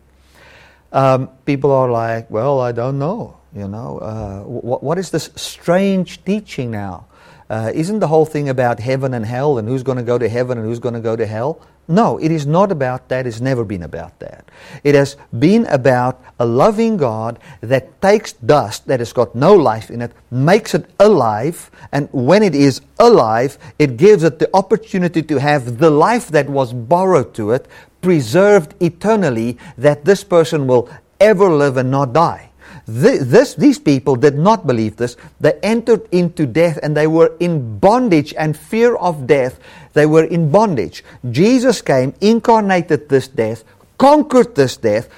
[0.93, 6.23] Um, people are like, well, I don't know, you know, uh, what, is this strange
[6.23, 7.07] teaching now?
[7.49, 10.29] Uh, isn't the whole thing about heaven and hell and who's going to go to
[10.29, 11.61] heaven and who's going to go to hell?
[11.87, 13.27] No, it is not about that.
[13.27, 14.49] It's never been about that.
[14.83, 19.91] It has been about a loving God that takes dust that has got no life
[19.91, 25.21] in it, makes it alive, and when it is alive, it gives it the opportunity
[25.21, 27.67] to have the life that was borrowed to it
[28.01, 32.44] preserved eternally, that this person will ever live and not die.
[32.87, 35.17] This, these people did not believe this.
[35.39, 39.59] They entered into death and they were in bondage and fear of death.
[39.93, 41.03] They were in bondage.
[41.31, 43.63] Jesus came, incarnated this death,
[43.97, 45.09] conquered this death,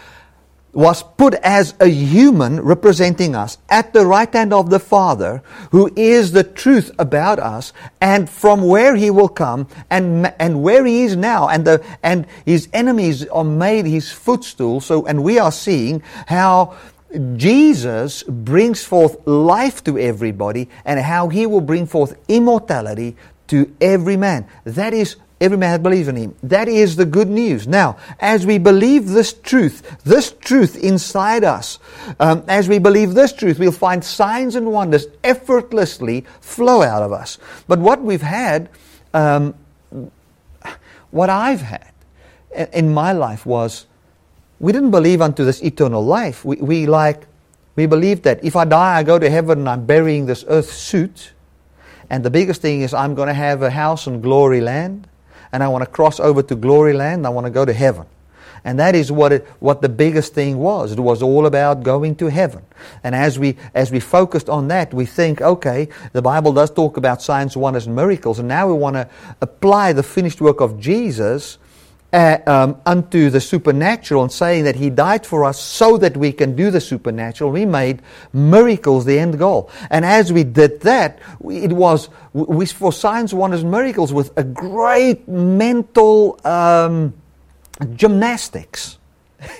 [0.77, 5.91] was put as a human representing us at the right hand of the Father, who
[5.95, 11.01] is the truth about us, and from where he will come, and, and where he
[11.01, 14.79] is now, and, the, and his enemies are made his footstool.
[14.79, 16.77] So, and we are seeing how
[17.35, 23.15] Jesus brings forth life to everybody and how he will bring forth immortality
[23.47, 24.45] to every man.
[24.65, 26.35] That is Every man that believes in him.
[26.41, 27.67] That is the good news.
[27.67, 31.77] Now, as we believe this truth, this truth inside us,
[32.19, 37.11] um, as we believe this truth, we'll find signs and wonders effortlessly flow out of
[37.11, 37.37] us.
[37.67, 38.69] But what we've had,
[39.13, 39.53] um,
[41.11, 41.93] what I've had
[42.73, 43.85] in my life was,
[44.59, 46.43] we didn't believe unto this eternal life.
[46.43, 47.27] We, we like,
[47.75, 50.71] we believed that if I die, I go to heaven and I'm burying this earth
[50.71, 51.33] suit.
[52.09, 55.07] And the biggest thing is I'm going to have a house in glory land
[55.51, 57.25] and I want to cross over to glory land.
[57.25, 58.05] I want to go to heaven.
[58.63, 60.91] And that is what, it, what the biggest thing was.
[60.91, 62.65] It was all about going to heaven.
[63.03, 66.97] And as we, as we focused on that, we think, okay, the Bible does talk
[66.97, 68.39] about signs, wonders, and miracles.
[68.39, 69.07] And now we want to
[69.39, 71.59] apply the finished work of Jesus
[72.17, 76.31] uh, um, unto the supernatural and saying that He died for us so that we
[76.31, 77.51] can do the supernatural.
[77.51, 78.01] We made
[78.33, 79.69] miracles the end goal.
[79.91, 85.27] And as we did that, it was we, for signs, wonders, miracles with a great
[85.27, 87.13] mental um,
[87.93, 88.97] gymnastics.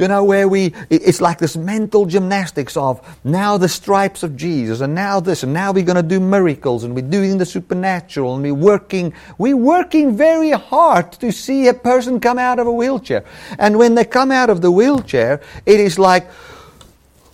[0.00, 4.80] you know, where we, it's like this mental gymnastics of now the stripes of Jesus,
[4.80, 8.32] and now this, and now we're going to do miracles, and we're doing the supernatural,
[8.34, 12.72] and we're working, we're working very hard to see a person come out of a
[12.72, 13.26] wheelchair.
[13.58, 16.26] And when they come out of the wheelchair, it is like,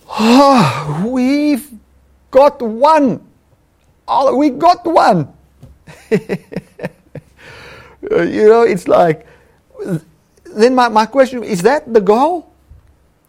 [0.09, 1.71] oh, we've
[2.31, 3.25] got one.
[4.09, 5.33] Oh, We got one.
[6.11, 6.27] you
[8.11, 9.25] know, it's like,
[10.43, 12.46] then my, my question is that the goal?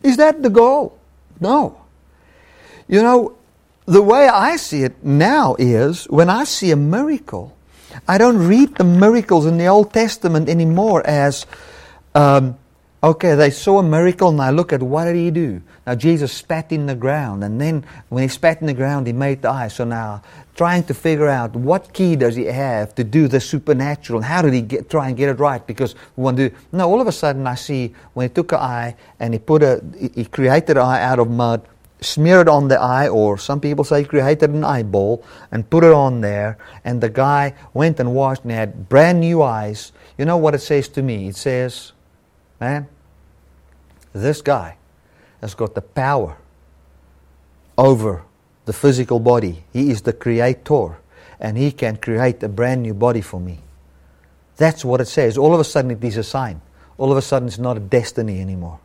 [0.02, 0.98] Is that the goal?
[1.40, 1.80] No.
[2.86, 3.36] You know,
[3.86, 7.56] the way I see it now is when I see a miracle,
[8.06, 11.46] I don't read the miracles in the Old Testament anymore as,
[12.14, 12.58] um,
[13.02, 15.62] okay, they saw a miracle and I look at what did he do?
[15.86, 19.12] Now Jesus spat in the ground and then when he spat in the ground he
[19.12, 19.68] made the eye.
[19.68, 20.22] So now
[20.58, 24.42] trying to figure out what key does he have to do the supernatural and how
[24.42, 27.00] did he get, try and get it right because we want to do no all
[27.00, 29.80] of a sudden i see when he took an eye and he put a
[30.16, 31.62] he created an eye out of mud
[32.00, 35.92] smeared on the eye or some people say he created an eyeball and put it
[35.92, 40.36] on there and the guy went and washed and had brand new eyes you know
[40.36, 41.92] what it says to me it says
[42.60, 42.88] man
[44.12, 44.76] this guy
[45.40, 46.36] has got the power
[47.76, 48.22] over
[48.64, 49.64] the physical body.
[49.72, 50.98] He is the creator,
[51.40, 53.60] and He can create a brand new body for me.
[54.56, 55.38] That's what it says.
[55.38, 56.60] All of a sudden, it is a sign.
[56.96, 58.80] All of a sudden, it's not a destiny anymore.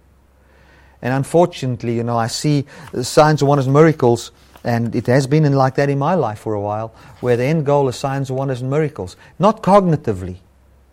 [1.01, 2.65] And unfortunately, you know, I see
[3.01, 4.31] signs, of wonders, and miracles,
[4.63, 7.65] and it has been like that in my life for a while, where the end
[7.65, 9.17] goal is signs, of wonders, and miracles.
[9.39, 10.37] Not cognitively.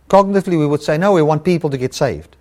[0.09, 2.35] Cognitively, we would say, no, we want people to get saved.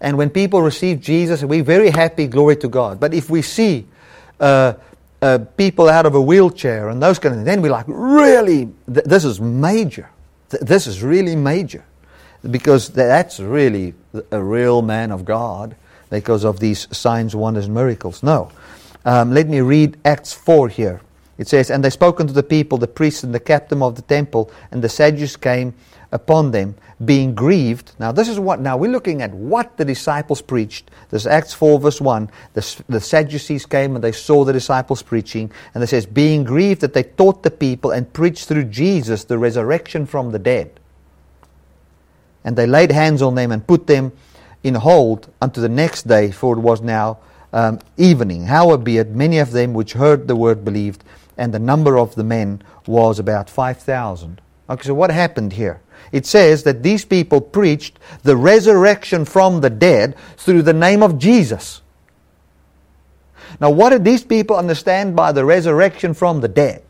[0.00, 3.00] And when people receive Jesus, we're very happy, glory to God.
[3.00, 3.86] But if we see
[4.40, 4.74] uh,
[5.20, 7.46] uh, people out of a wheelchair and those kind of things.
[7.46, 10.08] Then we're like, really, th- this is major.
[10.50, 11.84] Th- this is really major.
[12.48, 13.94] Because that's really
[14.30, 15.74] a real man of God
[16.08, 18.22] because of these signs, wonders, miracles.
[18.22, 18.52] No.
[19.04, 21.00] Um, let me read Acts 4 here.
[21.38, 24.02] It says, And they spoke unto the people, the priests and the captain of the
[24.02, 25.74] temple, and the Sadducees came
[26.10, 26.74] upon them,
[27.04, 27.92] being grieved.
[27.98, 30.90] Now, this is what, now we're looking at what the disciples preached.
[31.10, 32.30] This Acts 4, verse 1.
[32.54, 36.80] The, the Sadducees came and they saw the disciples preaching, and it says, being grieved
[36.80, 40.80] that they taught the people and preached through Jesus the resurrection from the dead.
[42.42, 44.12] And they laid hands on them and put them
[44.64, 47.18] in hold unto the next day, for it was now
[47.52, 48.46] um, evening.
[48.46, 51.04] Howbeit, many of them which heard the word believed,
[51.38, 54.40] and the number of the men was about 5,000.
[54.68, 55.80] Okay, so what happened here?
[56.12, 61.18] It says that these people preached the resurrection from the dead through the name of
[61.18, 61.80] Jesus.
[63.60, 66.82] Now, what did these people understand by the resurrection from the dead?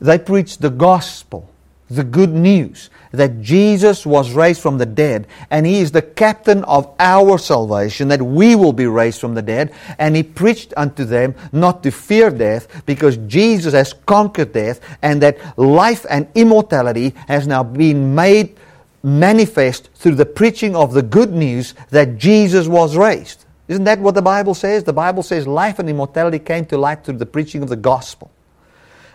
[0.00, 1.48] They preached the gospel
[1.88, 6.64] the good news that Jesus was raised from the dead and he is the captain
[6.64, 9.72] of our salvation, that we will be raised from the dead.
[9.98, 15.22] And he preached unto them not to fear death because Jesus has conquered death and
[15.22, 18.56] that life and immortality has now been made
[19.02, 23.44] manifest through the preaching of the good news that Jesus was raised.
[23.68, 24.84] Isn't that what the Bible says?
[24.84, 28.31] The Bible says life and immortality came to light through the preaching of the gospel.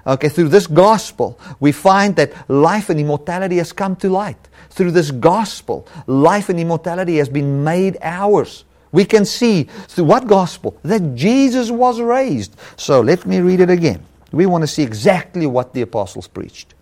[0.08, 4.38] Okay, through this gospel, we find that life and immortality has come to light.
[4.70, 8.64] Through this gospel, life and immortality has been made ours.
[8.94, 10.78] We can see through what gospel?
[10.84, 12.56] That Jesus was raised.
[12.78, 14.06] So let me read it again.
[14.32, 16.74] We want to see exactly what the apostles preached.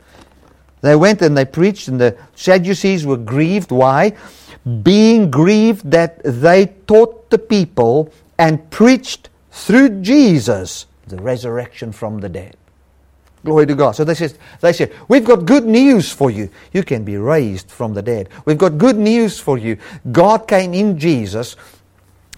[0.82, 3.72] They went and they preached, and the Sadducees were grieved.
[3.72, 4.16] Why?
[4.84, 12.30] Being grieved that they taught the people and preached through Jesus the resurrection from the
[12.30, 12.56] dead.
[13.46, 13.91] Glory to God.
[13.91, 16.50] So they said, they said, We've got good news for you.
[16.74, 18.28] You can be raised from the dead.
[18.43, 19.78] We've got good news for you.
[20.12, 21.56] God came in Jesus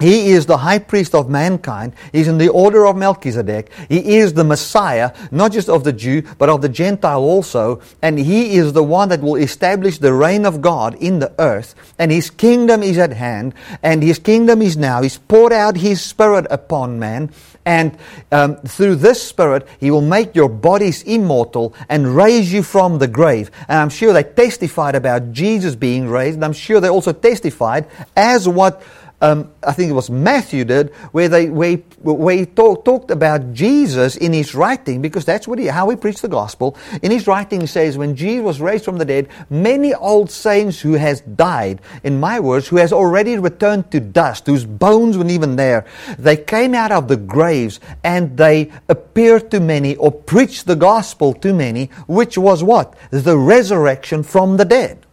[0.00, 1.92] he is the high priest of mankind.
[2.12, 3.70] He's in the order of Melchizedek.
[3.88, 7.80] He is the Messiah, not just of the Jew, but of the Gentile also.
[8.00, 11.74] And he is the one that will establish the reign of God in the earth.
[11.98, 13.54] And his kingdom is at hand.
[13.82, 15.02] And his kingdom is now.
[15.02, 17.32] He's poured out his spirit upon man.
[17.68, 17.98] And
[18.32, 23.06] um, through this spirit, he will make your bodies immortal and raise you from the
[23.06, 23.50] grave.
[23.68, 26.36] And I'm sure they testified about Jesus being raised.
[26.36, 28.82] And I'm sure they also testified as what
[29.20, 33.52] um, I think it was Matthew did, where they where, where he talk, talked about
[33.52, 36.76] Jesus in his writing, because that's what he, how he preached the gospel.
[37.02, 40.80] In his writing, he says, when Jesus was raised from the dead, many old saints
[40.80, 45.32] who has died, in my words, who has already returned to dust, whose bones weren't
[45.32, 45.84] even there,
[46.16, 51.34] they came out of the graves and they appeared to many or preached the gospel
[51.34, 52.94] to many, which was what?
[53.10, 55.04] The resurrection from the dead.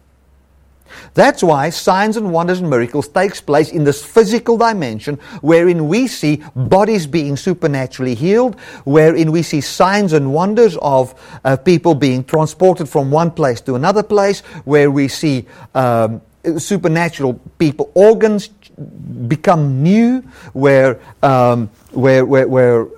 [1.16, 6.08] That's why signs and wonders and miracles takes place in this physical dimension wherein we
[6.08, 12.22] see bodies being supernaturally healed, wherein we see signs and wonders of uh, people being
[12.22, 16.20] transported from one place to another place, where we see um,
[16.58, 18.48] supernatural people organs
[19.26, 20.20] become new,
[20.52, 22.88] where, um, where, where, where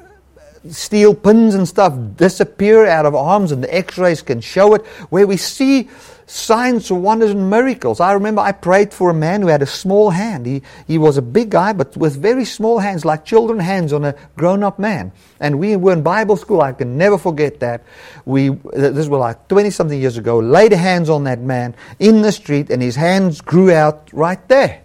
[0.69, 5.25] steel pins and stuff disappear out of arms and the x-rays can show it, where
[5.25, 5.89] we see
[6.29, 8.01] signs, wonders, and miracles.
[8.01, 10.47] I remember I prayed for a man who had a small hand.
[10.47, 14.05] He, he was a big guy, but with very small hands, like children hands on
[14.05, 15.13] a grown up man.
[15.41, 16.61] And we were in Bible school.
[16.61, 17.83] I can never forget that.
[18.27, 22.33] We, this was like 20 something years ago, laid hands on that man in the
[22.33, 24.83] street, and his hands grew out right there.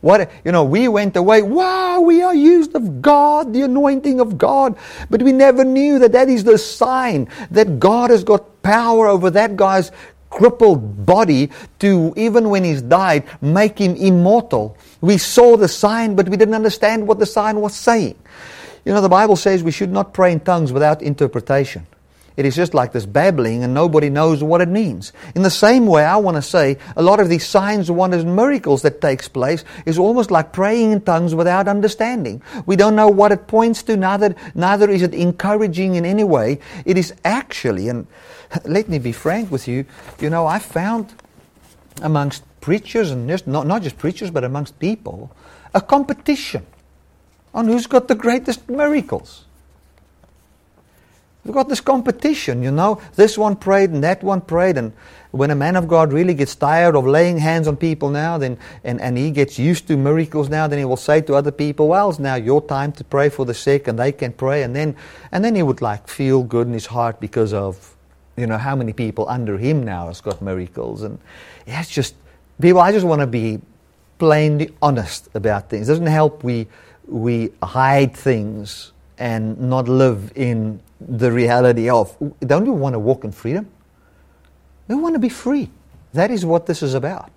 [0.00, 4.38] What, you know, we went away, wow, we are used of God, the anointing of
[4.38, 4.76] God.
[5.10, 9.30] But we never knew that that is the sign that God has got power over
[9.30, 9.92] that guy's
[10.36, 14.76] crippled body to, even when he's died, make him immortal.
[15.00, 18.16] We saw the sign, but we didn't understand what the sign was saying.
[18.84, 21.86] You know, the Bible says we should not pray in tongues without interpretation.
[22.36, 25.14] It is just like this babbling and nobody knows what it means.
[25.34, 28.36] In the same way, I want to say a lot of these signs, wonders, and
[28.36, 32.42] miracles that takes place is almost like praying in tongues without understanding.
[32.66, 36.58] We don't know what it points to, neither, neither is it encouraging in any way.
[36.84, 38.06] It is actually, and
[38.64, 39.84] let me be frank with you,
[40.20, 41.14] you know, I found
[42.02, 45.30] amongst preachers, and just, not, not just preachers, but amongst people,
[45.74, 46.66] a competition
[47.54, 49.44] on who's got the greatest miracles.
[51.46, 53.00] We've got this competition, you know.
[53.14, 54.76] This one prayed and that one prayed.
[54.76, 54.92] And
[55.30, 58.58] when a man of God really gets tired of laying hands on people now, then
[58.82, 61.86] and, and he gets used to miracles now, then he will say to other people,
[61.86, 64.74] Well, it's now your time to pray for the sick and they can pray and
[64.74, 64.96] then
[65.30, 67.95] and then he would like feel good in his heart because of
[68.36, 71.02] you know how many people under him now has got miracles.
[71.02, 71.18] And
[71.66, 72.14] it's just
[72.60, 73.60] people I just want to be
[74.18, 75.88] plainly honest about things.
[75.88, 76.66] It doesn't help we
[77.06, 83.24] we hide things and not live in the reality of don't we want to walk
[83.24, 83.68] in freedom?
[84.88, 85.70] We want to be free.
[86.12, 87.30] That is what this is about.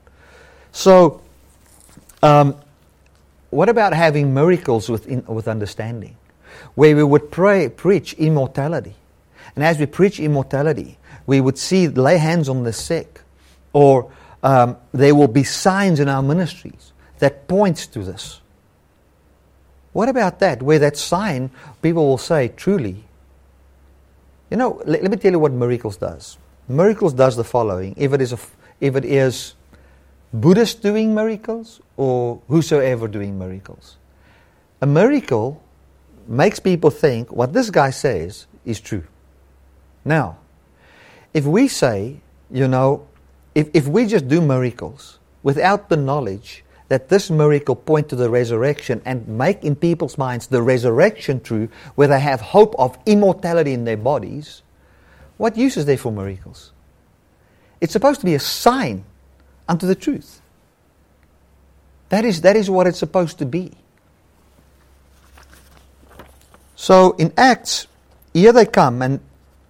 [0.71, 1.21] So,
[2.21, 2.55] um,
[3.49, 6.15] what about having miracles with, with understanding?
[6.75, 8.95] Where we would pray, preach immortality.
[9.55, 13.21] And as we preach immortality, we would see, lay hands on the sick.
[13.73, 18.41] Or um, there will be signs in our ministries that points to this.
[19.93, 20.61] What about that?
[20.61, 23.03] Where that sign, people will say, truly,
[24.49, 26.37] you know, let, let, me tell you what miracles does.
[26.67, 27.95] Miracles does the following.
[27.97, 28.39] If it is, a,
[28.79, 29.53] if it is
[30.33, 33.97] Buddhist doing miracles or whosoever doing miracles,
[34.81, 35.61] a miracle
[36.27, 39.03] makes people think what this guy says is true.
[40.05, 40.37] Now,
[41.33, 42.21] if we say,
[42.51, 43.07] you know,
[43.55, 48.29] if, if we just do miracles without the knowledge that this miracle point to the
[48.29, 53.73] resurrection and make in people's minds the resurrection true, where they have hope of immortality
[53.73, 54.63] in their bodies,
[55.37, 56.71] what use is there for miracles?
[57.79, 59.05] It's supposed to be a sign
[59.67, 60.41] unto the truth.
[62.09, 63.71] That is, that is what it's supposed to be.
[66.75, 67.87] So in Acts,
[68.33, 69.19] here they come and,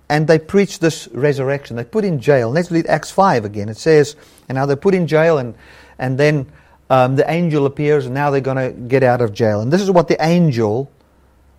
[0.10, 1.76] and they preach this resurrection.
[1.76, 2.50] They put in jail.
[2.50, 3.70] Let's read Acts 5 again.
[3.70, 4.16] It says,
[4.50, 5.54] and now they're put in jail and,
[6.00, 6.52] and then
[6.90, 9.62] um, the angel appears and now they're going to get out of jail.
[9.62, 10.92] And this is what the angel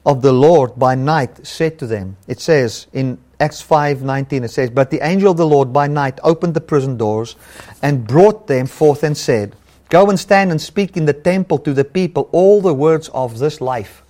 [0.04, 2.16] of the Lord by night said to them.
[2.26, 6.18] It says in Acts 5:19 it says, "But the angel of the Lord by night
[6.24, 7.36] opened the prison doors
[7.82, 9.54] and brought them forth and said,
[9.90, 13.38] Go and stand and speak in the temple to the people all the words of
[13.38, 14.02] this life."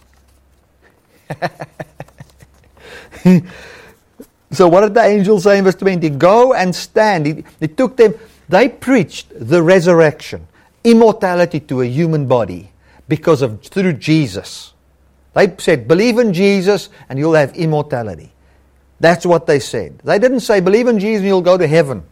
[4.52, 6.10] So what did the angel say in verse 20?
[6.10, 7.26] Go and stand.
[7.26, 8.14] He, he took them,
[8.48, 10.48] they preached the resurrection,
[10.82, 12.72] immortality to a human body
[13.08, 14.72] because of through Jesus.
[15.34, 18.32] They said, believe in Jesus and you'll have immortality.
[18.98, 20.00] That's what they said.
[20.04, 22.02] They didn't say, believe in Jesus and you'll go to heaven.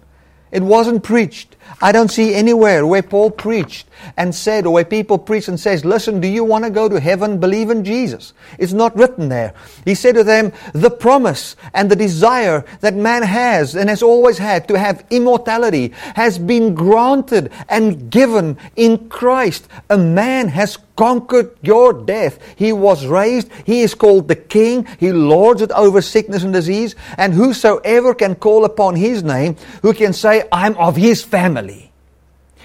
[0.50, 1.56] It wasn't preached.
[1.80, 5.84] I don't see anywhere where Paul preached and said, or where people preach and says,
[5.84, 7.38] listen, do you want to go to heaven?
[7.38, 8.32] Believe in Jesus.
[8.58, 9.54] It's not written there.
[9.84, 14.38] He said to them, the promise and the desire that man has and has always
[14.38, 19.68] had to have immortality has been granted and given in Christ.
[19.88, 22.40] A man has conquered your death.
[22.56, 23.48] He was raised.
[23.64, 24.84] He is called the King.
[24.98, 26.96] He lords it over sickness and disease.
[27.16, 31.92] And whosoever can call upon his name, who can say, I'm of his family.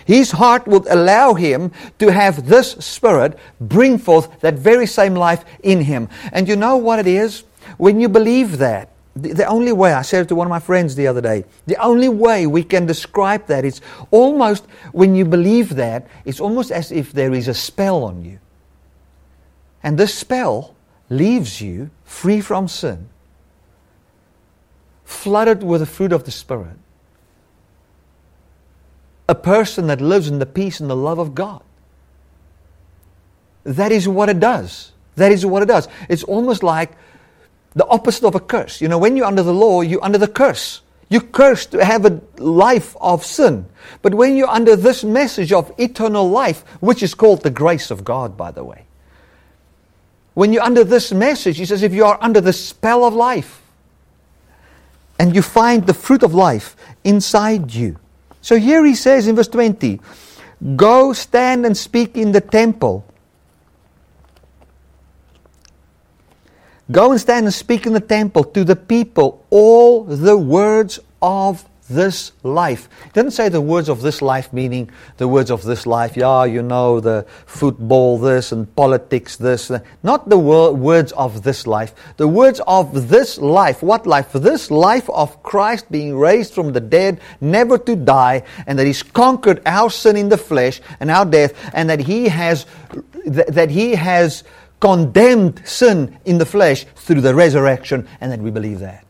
[0.06, 5.46] His heart would allow him to have this spirit bring forth that very same life
[5.62, 6.10] in him.
[6.32, 7.44] And you know what it is?
[7.78, 10.95] When you believe that, the, only way, I said it to one of my friends
[10.95, 15.76] the other day, the only way we can describe that is almost, when you believe
[15.76, 18.39] that, it's almost as if there is a spell on you.
[19.84, 20.76] And this spell
[21.09, 23.09] leaves you free from sin,
[25.03, 26.78] flooded with the fruit of the Spirit,
[29.30, 31.61] a person that lives in the peace and the love of God.
[33.64, 34.91] That is what it does.
[35.16, 35.88] That is what it does.
[36.09, 36.93] It's almost like
[37.76, 38.82] the opposite of a curse.
[38.82, 40.82] You know, when you're under the law, you're under the curse.
[41.09, 43.67] You're cursed to have a life of sin.
[44.01, 48.03] But when you're under this message of eternal life, which is called the grace of
[48.03, 48.86] God, by the way,
[50.34, 53.61] when you're under this message, he says, if you are under the spell of life,
[55.19, 57.97] and you find the fruit of life inside you.
[58.41, 60.01] So here he says in verse 20,
[60.76, 63.05] Go stand and speak in the temple
[66.92, 71.66] Go and stand and speak in the temple to the people all the words of
[71.90, 72.90] this life.
[73.06, 76.18] It doesn't say the words of this life, meaning the words of this life.
[76.18, 79.72] Yeah, you know, the football this and politics this.
[80.02, 81.94] Not the wor- words of this life.
[82.18, 83.84] The words of this life.
[83.84, 84.34] What life?
[84.34, 89.04] This life of Christ being raised from the dead, never to die, and that He's
[89.04, 92.66] conquered our sin in the flesh and our death, and that He has,
[93.26, 94.44] that He has
[94.84, 99.06] condemned sin in the flesh through the resurrection, and that we believe that.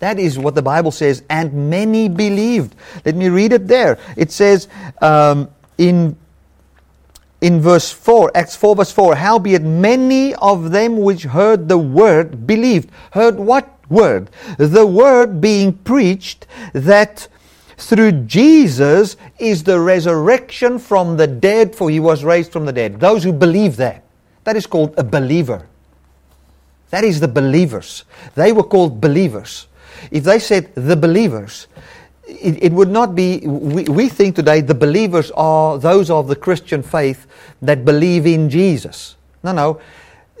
[0.00, 2.74] That is what the Bible says, and many believed.
[3.04, 3.96] Let me read it there.
[4.16, 4.66] It says
[5.00, 6.16] um, in
[7.40, 12.46] in verse 4, Acts 4, verse 4, howbeit many of them which heard the word
[12.46, 12.90] believed.
[13.12, 14.30] Heard what word?
[14.58, 17.28] The word being preached that
[17.78, 22.98] through Jesus is the resurrection from the dead, for he was raised from the dead.
[22.98, 24.04] Those who believe that.
[24.50, 25.68] That is called a believer.
[26.90, 28.02] That is the believers.
[28.34, 29.68] They were called believers.
[30.10, 31.68] If they said the believers,
[32.26, 36.34] it, it would not be, we, we think today the believers are those of the
[36.34, 37.28] Christian faith
[37.62, 39.14] that believe in Jesus.
[39.44, 39.80] No, no.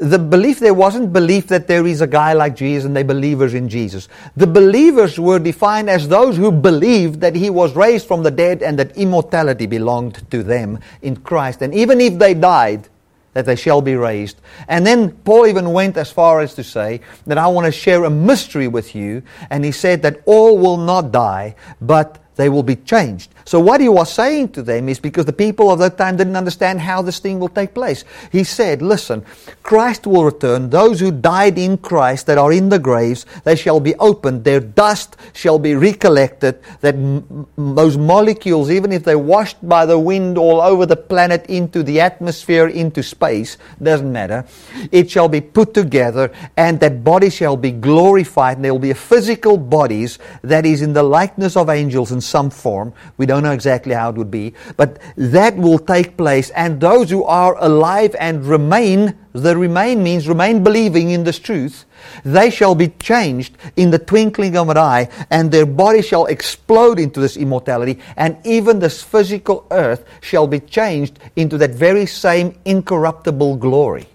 [0.00, 3.54] The belief there wasn't belief that there is a guy like Jesus and they believers
[3.54, 4.08] in Jesus.
[4.34, 8.60] The believers were defined as those who believed that he was raised from the dead
[8.64, 11.62] and that immortality belonged to them in Christ.
[11.62, 12.88] And even if they died,
[13.32, 14.40] that they shall be raised.
[14.68, 18.04] And then Paul even went as far as to say that I want to share
[18.04, 19.22] a mystery with you.
[19.50, 23.30] And he said that all will not die, but they will be changed.
[23.44, 26.36] So what he was saying to them is because the people of that time didn't
[26.36, 28.04] understand how this thing will take place.
[28.30, 29.24] He said, listen,
[29.62, 30.70] Christ will return.
[30.70, 34.44] Those who died in Christ that are in the graves, they shall be opened.
[34.44, 36.60] Their dust shall be recollected.
[36.80, 41.46] That m- those molecules, even if they're washed by the wind all over the planet
[41.46, 44.44] into the atmosphere, into space, doesn't matter.
[44.92, 48.90] It shall be put together and that body shall be glorified and there will be
[48.90, 52.92] a physical bodies that is in the likeness of angels in some form.
[53.16, 56.50] We don't know exactly how it would be, but that will take place.
[56.50, 61.84] And those who are alive and remain, the remain means remain believing in this truth,
[62.24, 66.98] they shall be changed in the twinkling of an eye, and their body shall explode
[66.98, 72.58] into this immortality, and even this physical earth shall be changed into that very same
[72.64, 74.06] incorruptible glory.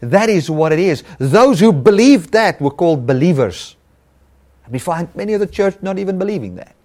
[0.00, 1.02] That is what it is.
[1.18, 3.76] Those who believed that were called believers.
[4.70, 6.76] We find many of the church not even believing that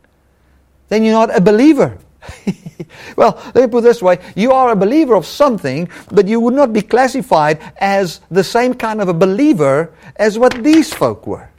[0.90, 1.98] then you're not a believer.
[3.16, 6.54] well, let me put this way you are a believer of something, but you would
[6.54, 11.50] not be classified as the same kind of a believer as what these folk were.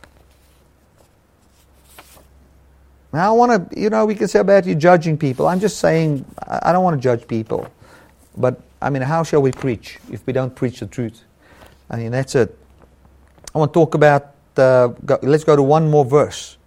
[3.13, 5.47] Now, I want to, you know, we can say about you judging people.
[5.49, 7.67] I'm just saying, I don't want to judge people.
[8.37, 11.23] But, I mean, how shall we preach if we don't preach the truth?
[11.89, 12.57] I mean, that's it.
[13.55, 16.58] I want to talk about uh, go, let's go to one more verse.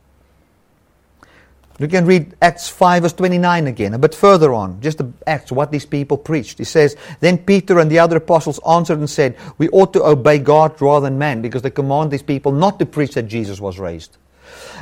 [1.81, 5.51] You can read Acts 5 verse 29 again, a bit further on, just the Acts,
[5.51, 6.59] what these people preached.
[6.59, 10.37] He says, Then Peter and the other apostles answered and said, We ought to obey
[10.37, 13.79] God rather than man, because they command these people not to preach that Jesus was
[13.79, 14.17] raised.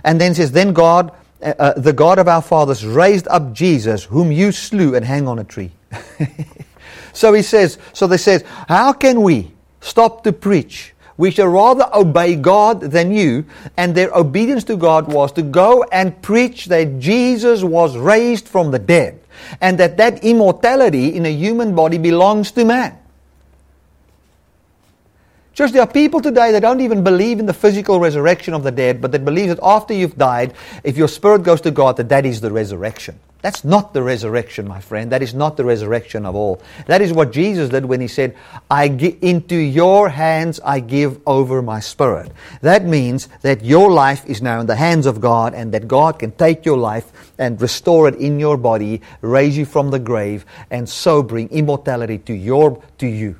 [0.03, 4.03] And then says, Then God, uh, uh, the God of our fathers, raised up Jesus,
[4.03, 5.71] whom you slew and hang on a tree.
[7.13, 11.85] so he says, so they says, How can we stop to preach we shall rather
[11.93, 13.43] obey God than you.
[13.75, 18.71] And their obedience to God was to go and preach that Jesus was raised from
[18.71, 19.19] the dead
[19.59, 22.98] and that that immortality in a human body belongs to man.
[25.59, 28.71] Church, there are people today that don't even believe in the physical resurrection of the
[28.71, 30.53] dead, but that believe that after you've died,
[30.85, 33.19] if your spirit goes to God, that that is the resurrection.
[33.41, 35.11] That's not the resurrection, my friend.
[35.11, 36.61] That is not the resurrection of all.
[36.85, 38.37] That is what Jesus did when he said,
[38.71, 42.31] I gi- into your hands I give over my spirit.
[42.61, 46.19] That means that your life is now in the hands of God and that God
[46.19, 50.45] can take your life and restore it in your body, raise you from the grave,
[50.71, 53.35] and so bring immortality to your to you.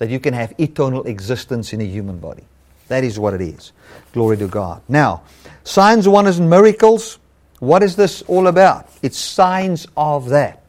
[0.00, 2.42] That you can have eternal existence in a human body.
[2.88, 3.70] That is what it is.
[4.12, 4.82] Glory to God.
[4.88, 5.22] Now,
[5.62, 7.20] signs, wonders, and miracles.
[7.60, 8.88] What is this all about?
[9.02, 10.64] It's signs of that.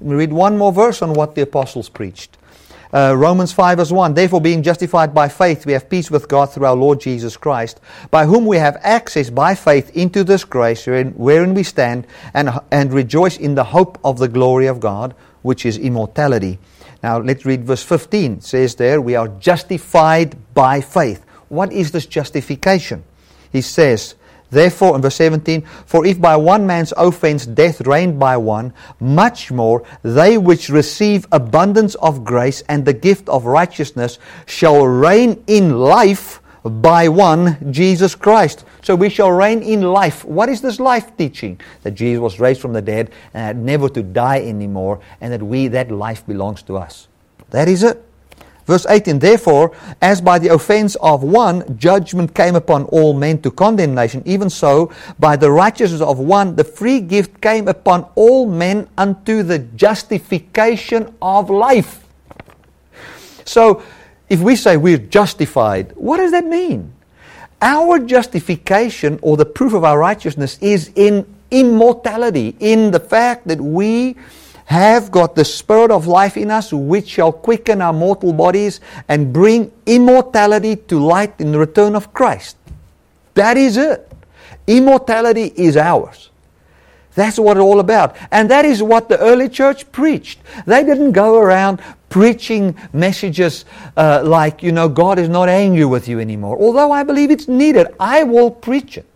[0.00, 2.36] Let me read one more verse on what the apostles preached.
[2.92, 4.14] Uh, Romans 5 verse 1.
[4.14, 7.80] Therefore, being justified by faith, we have peace with God through our Lord Jesus Christ,
[8.10, 12.50] by whom we have access by faith into this grace wherein, wherein we stand and,
[12.70, 16.58] and rejoice in the hope of the glory of God, which is immortality.
[17.02, 18.34] Now, let's read verse 15.
[18.34, 21.24] It says there, we are justified by faith.
[21.48, 23.04] What is this justification?
[23.52, 24.14] He says,
[24.52, 29.50] Therefore, in verse 17, for if by one man's offense death reigned by one, much
[29.50, 35.78] more they which receive abundance of grace and the gift of righteousness shall reign in
[35.78, 38.64] life by one, Jesus Christ.
[38.82, 40.24] So we shall reign in life.
[40.24, 41.60] What is this life teaching?
[41.82, 45.68] That Jesus was raised from the dead and never to die anymore, and that we,
[45.68, 47.08] that life belongs to us.
[47.50, 48.04] That is it.
[48.64, 53.50] Verse 18, therefore, as by the offense of one, judgment came upon all men to
[53.50, 58.88] condemnation, even so, by the righteousness of one, the free gift came upon all men
[58.96, 62.06] unto the justification of life.
[63.44, 63.82] So,
[64.32, 66.90] if we say we're justified, what does that mean?
[67.60, 73.60] Our justification or the proof of our righteousness is in immortality, in the fact that
[73.60, 74.16] we
[74.64, 79.34] have got the Spirit of life in us, which shall quicken our mortal bodies and
[79.34, 82.56] bring immortality to light in the return of Christ.
[83.34, 84.10] That is it.
[84.66, 86.30] Immortality is ours.
[87.14, 88.16] That's what it's all about.
[88.30, 90.40] And that is what the early church preached.
[90.66, 93.64] They didn't go around preaching messages
[93.96, 96.58] uh, like, you know, God is not angry with you anymore.
[96.58, 99.06] Although I believe it's needed, I will preach it.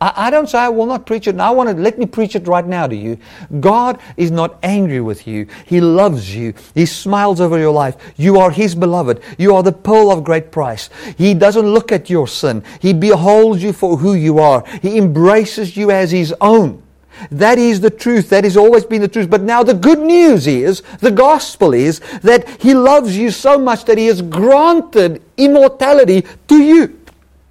[0.00, 2.06] I, I don't say I will not preach it, and I want to let me
[2.06, 3.18] preach it right now to you.
[3.60, 5.46] God is not angry with you.
[5.64, 6.54] He loves you.
[6.74, 7.96] He smiles over your life.
[8.16, 9.22] You are His beloved.
[9.38, 10.90] You are the pearl of great price.
[11.16, 12.62] He doesn't look at your sin.
[12.80, 14.64] He beholds you for who you are.
[14.82, 16.82] He embraces you as His own.
[17.30, 18.30] That is the truth.
[18.30, 19.30] That has always been the truth.
[19.30, 23.84] But now the good news is, the gospel is, that He loves you so much
[23.86, 27.00] that He has granted immortality to you.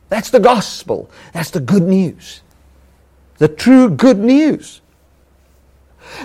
[0.10, 1.10] That's the gospel.
[1.34, 2.42] That's the good news.
[3.38, 4.82] The true good news.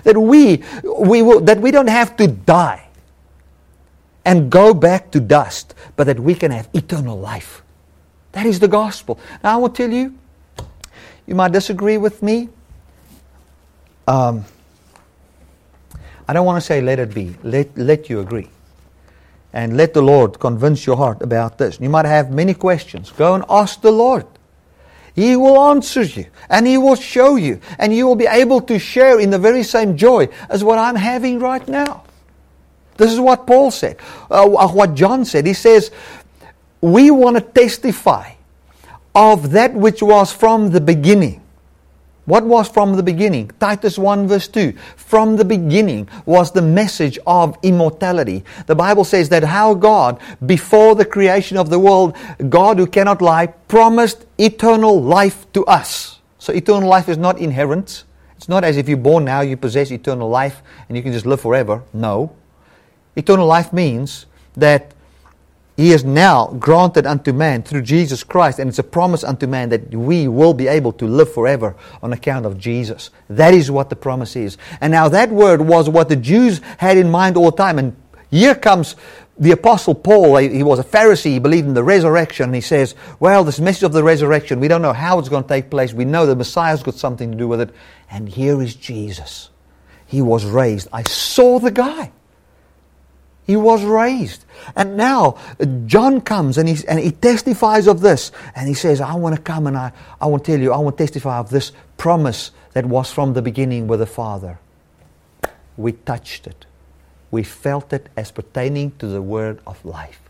[0.04, 2.86] That we, we will, that we don't have to die
[4.24, 7.62] and go back to dust, but that we can have eternal life.
[8.32, 9.18] That is the gospel.
[9.42, 10.16] Now I will tell you,
[11.26, 12.50] you might disagree with me.
[14.10, 14.44] Um,
[16.26, 17.36] I don't want to say let it be.
[17.44, 18.48] Let, let you agree
[19.52, 21.78] and let the Lord convince your heart about this.
[21.80, 23.12] You might have many questions.
[23.12, 24.26] Go and ask the Lord.
[25.14, 28.80] He will answer you and He will show you, and you will be able to
[28.80, 32.02] share in the very same joy as what I'm having right now.
[32.96, 33.96] This is what Paul said,
[34.28, 35.46] uh, what John said.
[35.46, 35.92] He says,
[36.80, 38.32] We want to testify
[39.14, 41.39] of that which was from the beginning.
[42.26, 43.50] What was from the beginning?
[43.58, 44.72] Titus 1 verse 2.
[44.96, 48.44] From the beginning was the message of immortality.
[48.66, 52.16] The Bible says that how God, before the creation of the world,
[52.48, 56.20] God who cannot lie, promised eternal life to us.
[56.38, 58.04] So eternal life is not inherent.
[58.36, 61.26] It's not as if you're born now, you possess eternal life and you can just
[61.26, 61.82] live forever.
[61.92, 62.34] No.
[63.16, 64.94] Eternal life means that
[65.80, 69.70] he is now granted unto man through Jesus Christ, and it's a promise unto man
[69.70, 73.08] that we will be able to live forever on account of Jesus.
[73.30, 74.58] That is what the promise is.
[74.82, 77.78] And now that word was what the Jews had in mind all the time.
[77.78, 77.96] And
[78.30, 78.94] here comes
[79.38, 82.94] the Apostle Paul, he was a Pharisee, he believed in the resurrection, and he says,
[83.18, 85.94] Well, this message of the resurrection, we don't know how it's going to take place.
[85.94, 87.70] We know the Messiah's got something to do with it.
[88.10, 89.48] And here is Jesus.
[90.06, 90.88] He was raised.
[90.92, 92.12] I saw the guy.
[93.44, 94.44] He was raised.
[94.76, 95.38] And now
[95.86, 98.30] John comes and he, and he testifies of this.
[98.54, 100.78] And he says, I want to come and I, I want to tell you, I
[100.78, 104.58] want to testify of this promise that was from the beginning with the Father.
[105.76, 106.66] We touched it
[107.30, 110.20] we felt it as pertaining to the word of life.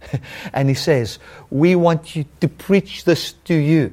[0.52, 1.18] and he says,
[1.50, 3.92] We want you to preach this to you,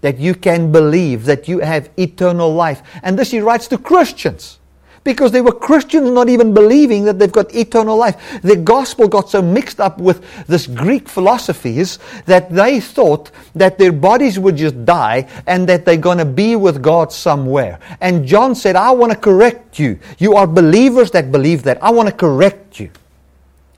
[0.00, 2.82] that you can believe that you have eternal life.
[3.02, 4.58] And this he writes to Christians
[5.04, 8.40] because they were Christians not even believing that they've got eternal life.
[8.42, 13.92] The gospel got so mixed up with this Greek philosophies that they thought that their
[13.92, 17.78] bodies would just die and that they're going to be with God somewhere.
[18.00, 19.98] And John said, I want to correct you.
[20.18, 21.82] You are believers that believe that.
[21.82, 22.90] I want to correct you.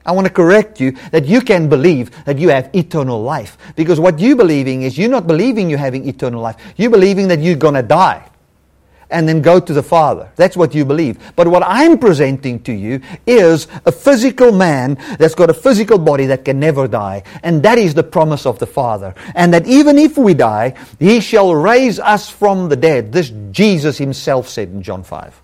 [0.05, 3.57] I want to correct you that you can believe that you have eternal life.
[3.75, 6.55] Because what you're believing is you're not believing you're having eternal life.
[6.77, 8.25] You're believing that you're going to die
[9.09, 10.29] and then go to the Father.
[10.35, 11.17] That's what you believe.
[11.35, 16.25] But what I'm presenting to you is a physical man that's got a physical body
[16.27, 17.23] that can never die.
[17.43, 19.15] And that is the promise of the Father.
[19.35, 23.11] And that even if we die, He shall raise us from the dead.
[23.11, 25.41] This Jesus Himself said in John 5.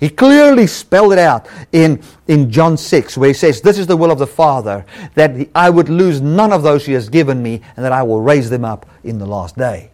[0.00, 3.98] He clearly spelled it out in, in John 6, where he says, This is the
[3.98, 7.60] will of the Father, that I would lose none of those He has given me,
[7.76, 9.90] and that I will raise them up in the last day.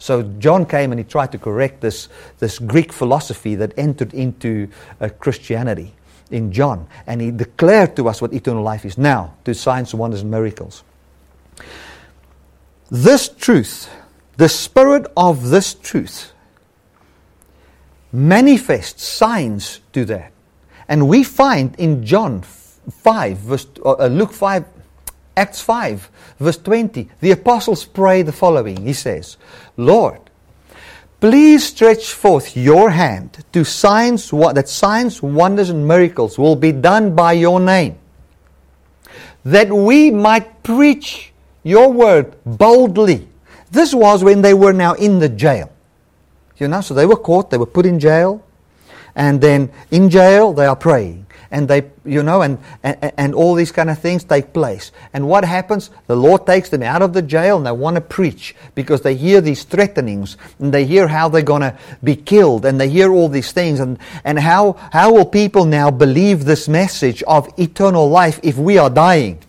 [0.00, 4.68] So John came and he tried to correct this, this Greek philosophy that entered into
[4.98, 5.94] uh, Christianity
[6.30, 6.88] in John.
[7.06, 10.84] And he declared to us what eternal life is now, to signs, wonders, and miracles.
[12.90, 13.90] This truth,
[14.38, 16.32] the spirit of this truth,
[18.10, 20.32] manifests signs to that.
[20.88, 24.64] And we find in John 5, verse, uh, Luke 5,
[25.40, 28.84] Acts 5, verse 20, the apostles pray the following.
[28.84, 29.38] He says,
[29.78, 30.20] Lord,
[31.18, 37.14] please stretch forth your hand to signs that signs, wonders, and miracles will be done
[37.14, 37.96] by your name,
[39.42, 41.32] that we might preach
[41.62, 43.26] your word boldly.
[43.70, 45.72] This was when they were now in the jail.
[46.58, 48.44] You know, so they were caught, they were put in jail,
[49.14, 53.54] and then in jail they are praying and they, you know, and, and, and all
[53.54, 54.92] these kind of things take place.
[55.12, 55.90] And what happens?
[56.06, 59.16] The Lord takes them out of the jail and they want to preach because they
[59.16, 63.12] hear these threatenings and they hear how they're going to be killed and they hear
[63.12, 68.08] all these things and, and how, how will people now believe this message of eternal
[68.08, 69.42] life if we are dying?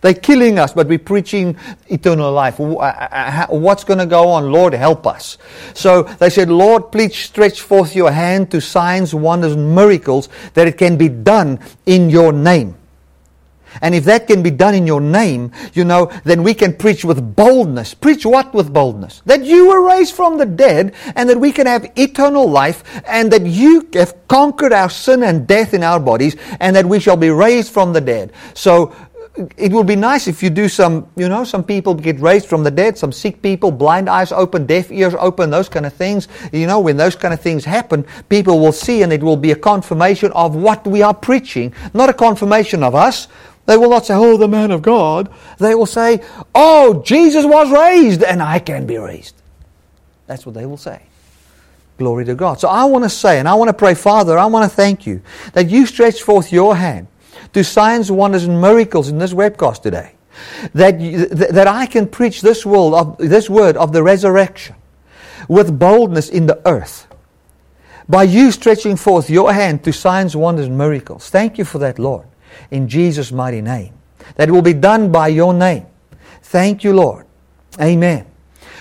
[0.00, 1.56] They're killing us, but we're preaching
[1.88, 2.60] eternal life.
[2.60, 4.52] Uh, uh, what's going to go on?
[4.52, 5.38] Lord, help us.
[5.74, 10.68] So they said, Lord, please stretch forth your hand to signs, wonders, and miracles that
[10.68, 12.76] it can be done in your name.
[13.82, 17.04] And if that can be done in your name, you know, then we can preach
[17.04, 17.94] with boldness.
[17.94, 19.22] Preach what with boldness?
[19.26, 23.30] That you were raised from the dead and that we can have eternal life and
[23.32, 27.16] that you have conquered our sin and death in our bodies and that we shall
[27.16, 28.32] be raised from the dead.
[28.54, 28.94] So
[29.56, 32.64] it would be nice if you do some, you know, some people get raised from
[32.64, 36.28] the dead, some sick people, blind eyes open, deaf ears open, those kind of things.
[36.52, 39.50] You know, when those kind of things happen, people will see and it will be
[39.50, 43.28] a confirmation of what we are preaching, not a confirmation of us.
[43.66, 45.30] They will not say, oh, the man of God.
[45.58, 46.22] They will say,
[46.54, 49.34] oh, Jesus was raised and I can be raised.
[50.26, 51.02] That's what they will say.
[51.98, 52.60] Glory to God.
[52.60, 55.06] So I want to say, and I want to pray, Father, I want to thank
[55.06, 55.22] you
[55.52, 57.08] that you stretch forth your hand
[57.52, 60.12] to signs, wonders, and miracles in this webcast today.
[60.74, 60.98] That,
[61.52, 64.76] that I can preach this word, of, this word of the resurrection
[65.48, 67.06] with boldness in the earth.
[68.08, 71.30] By you stretching forth your hand to signs, wonders, and miracles.
[71.30, 72.26] Thank you for that, Lord.
[72.70, 73.94] In Jesus' mighty name.
[74.36, 75.86] That will be done by your name.
[76.42, 77.26] Thank you, Lord.
[77.80, 78.26] Amen.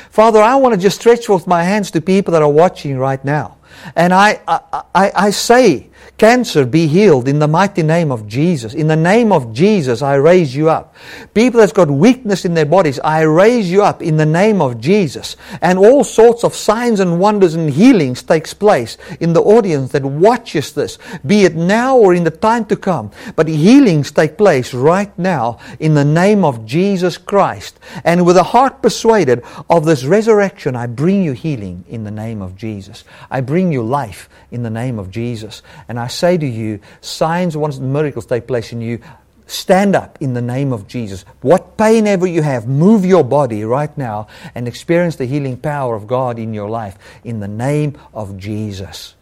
[0.10, 3.24] Father, I want to just stretch forth my hands to people that are watching right
[3.26, 3.58] now.
[3.95, 8.74] And I, I, I, I say Cancer, be healed in the mighty name of Jesus.
[8.74, 10.95] In the name of Jesus, I raise you up.
[11.34, 14.80] People that's got weakness in their bodies, I raise you up in the name of
[14.80, 15.36] Jesus.
[15.61, 20.05] And all sorts of signs and wonders and healings takes place in the audience that
[20.05, 23.11] watches this, be it now or in the time to come.
[23.36, 27.78] But healings take place right now in the name of Jesus Christ.
[28.05, 32.41] And with a heart persuaded of this resurrection, I bring you healing in the name
[32.41, 33.03] of Jesus.
[33.30, 35.61] I bring you life in the name of Jesus.
[35.89, 38.99] And I say to you, signs, wonders, and miracles take place in you.
[39.47, 41.24] Stand up in the name of Jesus.
[41.41, 45.95] What pain ever you have, move your body right now and experience the healing power
[45.95, 49.14] of God in your life in the name of Jesus.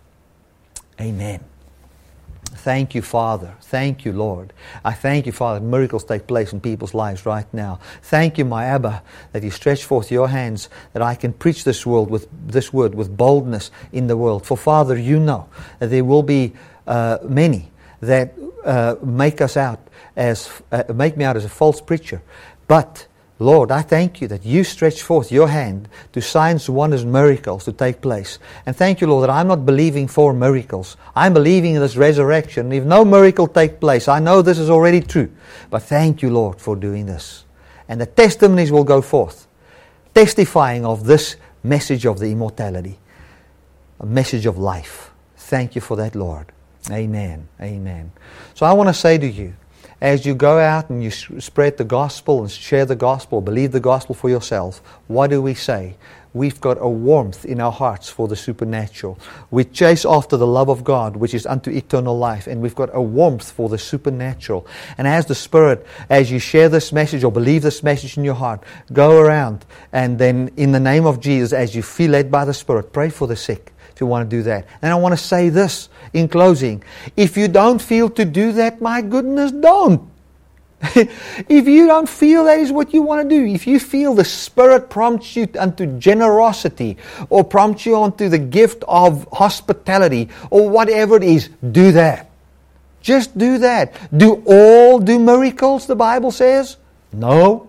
[0.99, 1.43] Amen.
[2.63, 3.55] Thank you, Father.
[3.59, 4.53] Thank you, Lord.
[4.85, 7.81] I thank you, Father, miracles take place in people's lives right now.
[8.03, 9.03] Thank you, my Abba,
[9.33, 12.95] that you stretch forth your hands that I can preach this world with this word
[12.95, 14.45] with boldness in the world.
[14.45, 15.49] For Father, you know
[15.79, 16.53] that there will be
[16.87, 18.33] uh, many that
[18.63, 19.85] uh, make us out
[20.15, 22.21] as uh, make me out as a false preacher,
[22.69, 23.07] but
[23.39, 27.71] Lord, I thank you that you stretch forth your hand to signs, wonders, miracles to
[27.71, 28.37] take place.
[28.65, 30.97] And thank you, Lord, that I'm not believing for miracles.
[31.15, 32.71] I'm believing in this resurrection.
[32.71, 35.31] If no miracle take place, I know this is already true.
[35.69, 37.43] But thank you, Lord, for doing this.
[37.89, 39.47] And the testimonies will go forth,
[40.13, 42.99] testifying of this message of the immortality,
[43.99, 45.11] a message of life.
[45.35, 46.51] Thank you for that, Lord.
[46.91, 47.47] Amen.
[47.61, 48.11] Amen.
[48.53, 49.55] So I want to say to you,
[50.03, 53.79] as you go out and you spread the gospel and share the gospel, believe the
[53.79, 55.95] gospel for yourself, what do we say?
[56.33, 59.17] We've got a warmth in our hearts for the supernatural.
[59.49, 62.89] We chase after the love of God, which is unto eternal life, and we've got
[62.91, 64.67] a warmth for the supernatural.
[64.97, 68.33] And as the Spirit, as you share this message or believe this message in your
[68.33, 72.43] heart, go around and then in the name of Jesus, as you feel led by
[72.43, 74.67] the Spirit, pray for the sick if you want to do that.
[74.81, 76.83] And I want to say this in closing.
[77.15, 80.09] If you don't feel to do that, my goodness, don't.
[80.95, 84.25] if you don't feel that is what you want to do, if you feel the
[84.25, 86.97] Spirit prompts you unto generosity
[87.29, 92.29] or prompts you onto the gift of hospitality or whatever it is, do that.
[93.01, 93.93] Just do that.
[94.17, 96.77] Do all do miracles, the Bible says?
[97.13, 97.67] No.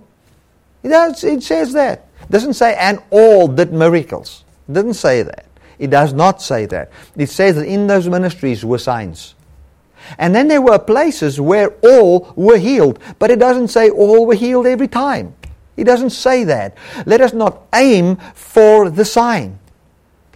[0.83, 2.09] It, does, it says that.
[2.23, 4.45] It doesn't say, and all did miracles.
[4.69, 5.47] It doesn't say that.
[5.79, 6.91] It does not say that.
[7.17, 9.35] It says that in those ministries were signs.
[10.19, 14.35] And then there were places where all were healed, but it doesn't say all were
[14.35, 15.35] healed every time.
[15.77, 16.77] It doesn't say that.
[17.07, 19.59] Let us not aim for the sign.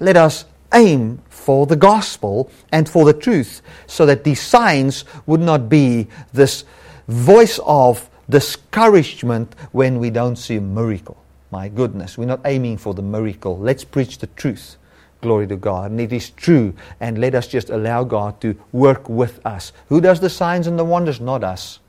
[0.00, 5.40] Let us aim for the gospel and for the truth so that these signs would
[5.40, 6.64] not be this
[7.06, 11.22] voice of discouragement when we don't see a miracle.
[11.50, 13.58] My goodness, we're not aiming for the miracle.
[13.58, 14.76] Let's preach the truth.
[15.20, 15.90] Glory to God.
[15.90, 16.74] And it is true.
[17.00, 19.72] And let us just allow God to work with us.
[19.88, 21.20] Who does the signs and the wonders?
[21.20, 21.80] Not us.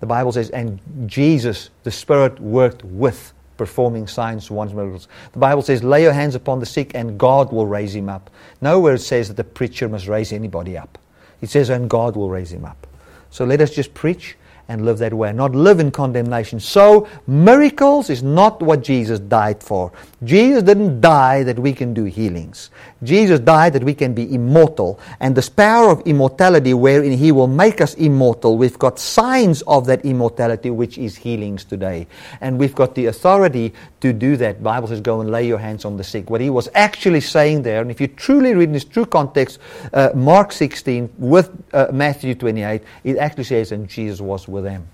[0.00, 5.08] The Bible says, and Jesus, the Spirit, worked with performing signs, wonders, miracles.
[5.32, 8.30] The Bible says, lay your hands upon the sick and God will raise him up.
[8.62, 10.98] Nowhere it says that the preacher must raise anybody up.
[11.42, 12.86] It says, and God will raise him up.
[13.28, 14.36] So let us just preach
[14.70, 16.60] and live that way, not live in condemnation.
[16.60, 19.90] So, miracles is not what Jesus died for.
[20.22, 22.70] Jesus didn't die that we can do healings.
[23.02, 25.00] Jesus died that we can be immortal.
[25.20, 29.86] And this power of immortality, wherein He will make us immortal, we've got signs of
[29.86, 32.06] that immortality, which is healings today.
[32.40, 34.62] And we've got the authority to do that.
[34.62, 36.28] Bible says, go and lay your hands on the sick.
[36.28, 39.58] What He was actually saying there, and if you truly read in this true context,
[39.92, 44.86] uh, Mark 16 with uh, Matthew 28, it actually says, and Jesus was with them.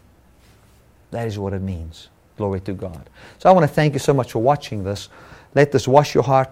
[1.11, 2.09] That is what it means.
[2.37, 3.09] Glory to God.
[3.39, 5.09] So I want to thank you so much for watching this.
[5.55, 6.51] Let this wash your heart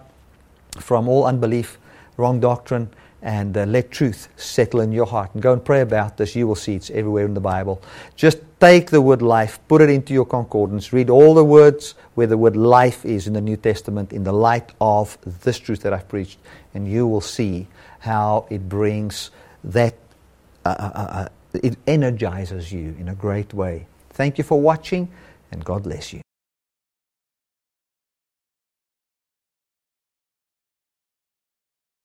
[0.79, 1.77] from all unbelief,
[2.17, 2.89] wrong doctrine,
[3.21, 5.33] and uh, let truth settle in your heart.
[5.33, 6.35] And go and pray about this.
[6.35, 7.81] You will see it's everywhere in the Bible.
[8.15, 12.27] Just take the word life, put it into your concordance, read all the words where
[12.27, 15.91] the word life is in the New Testament in the light of this truth that
[15.93, 16.37] I've preached,
[16.73, 17.67] and you will see
[17.99, 19.31] how it brings
[19.63, 19.95] that,
[20.63, 23.87] uh, uh, uh, uh it energizes you in a great way.
[24.11, 25.11] Thank you for watching,
[25.51, 26.24] and God bless you.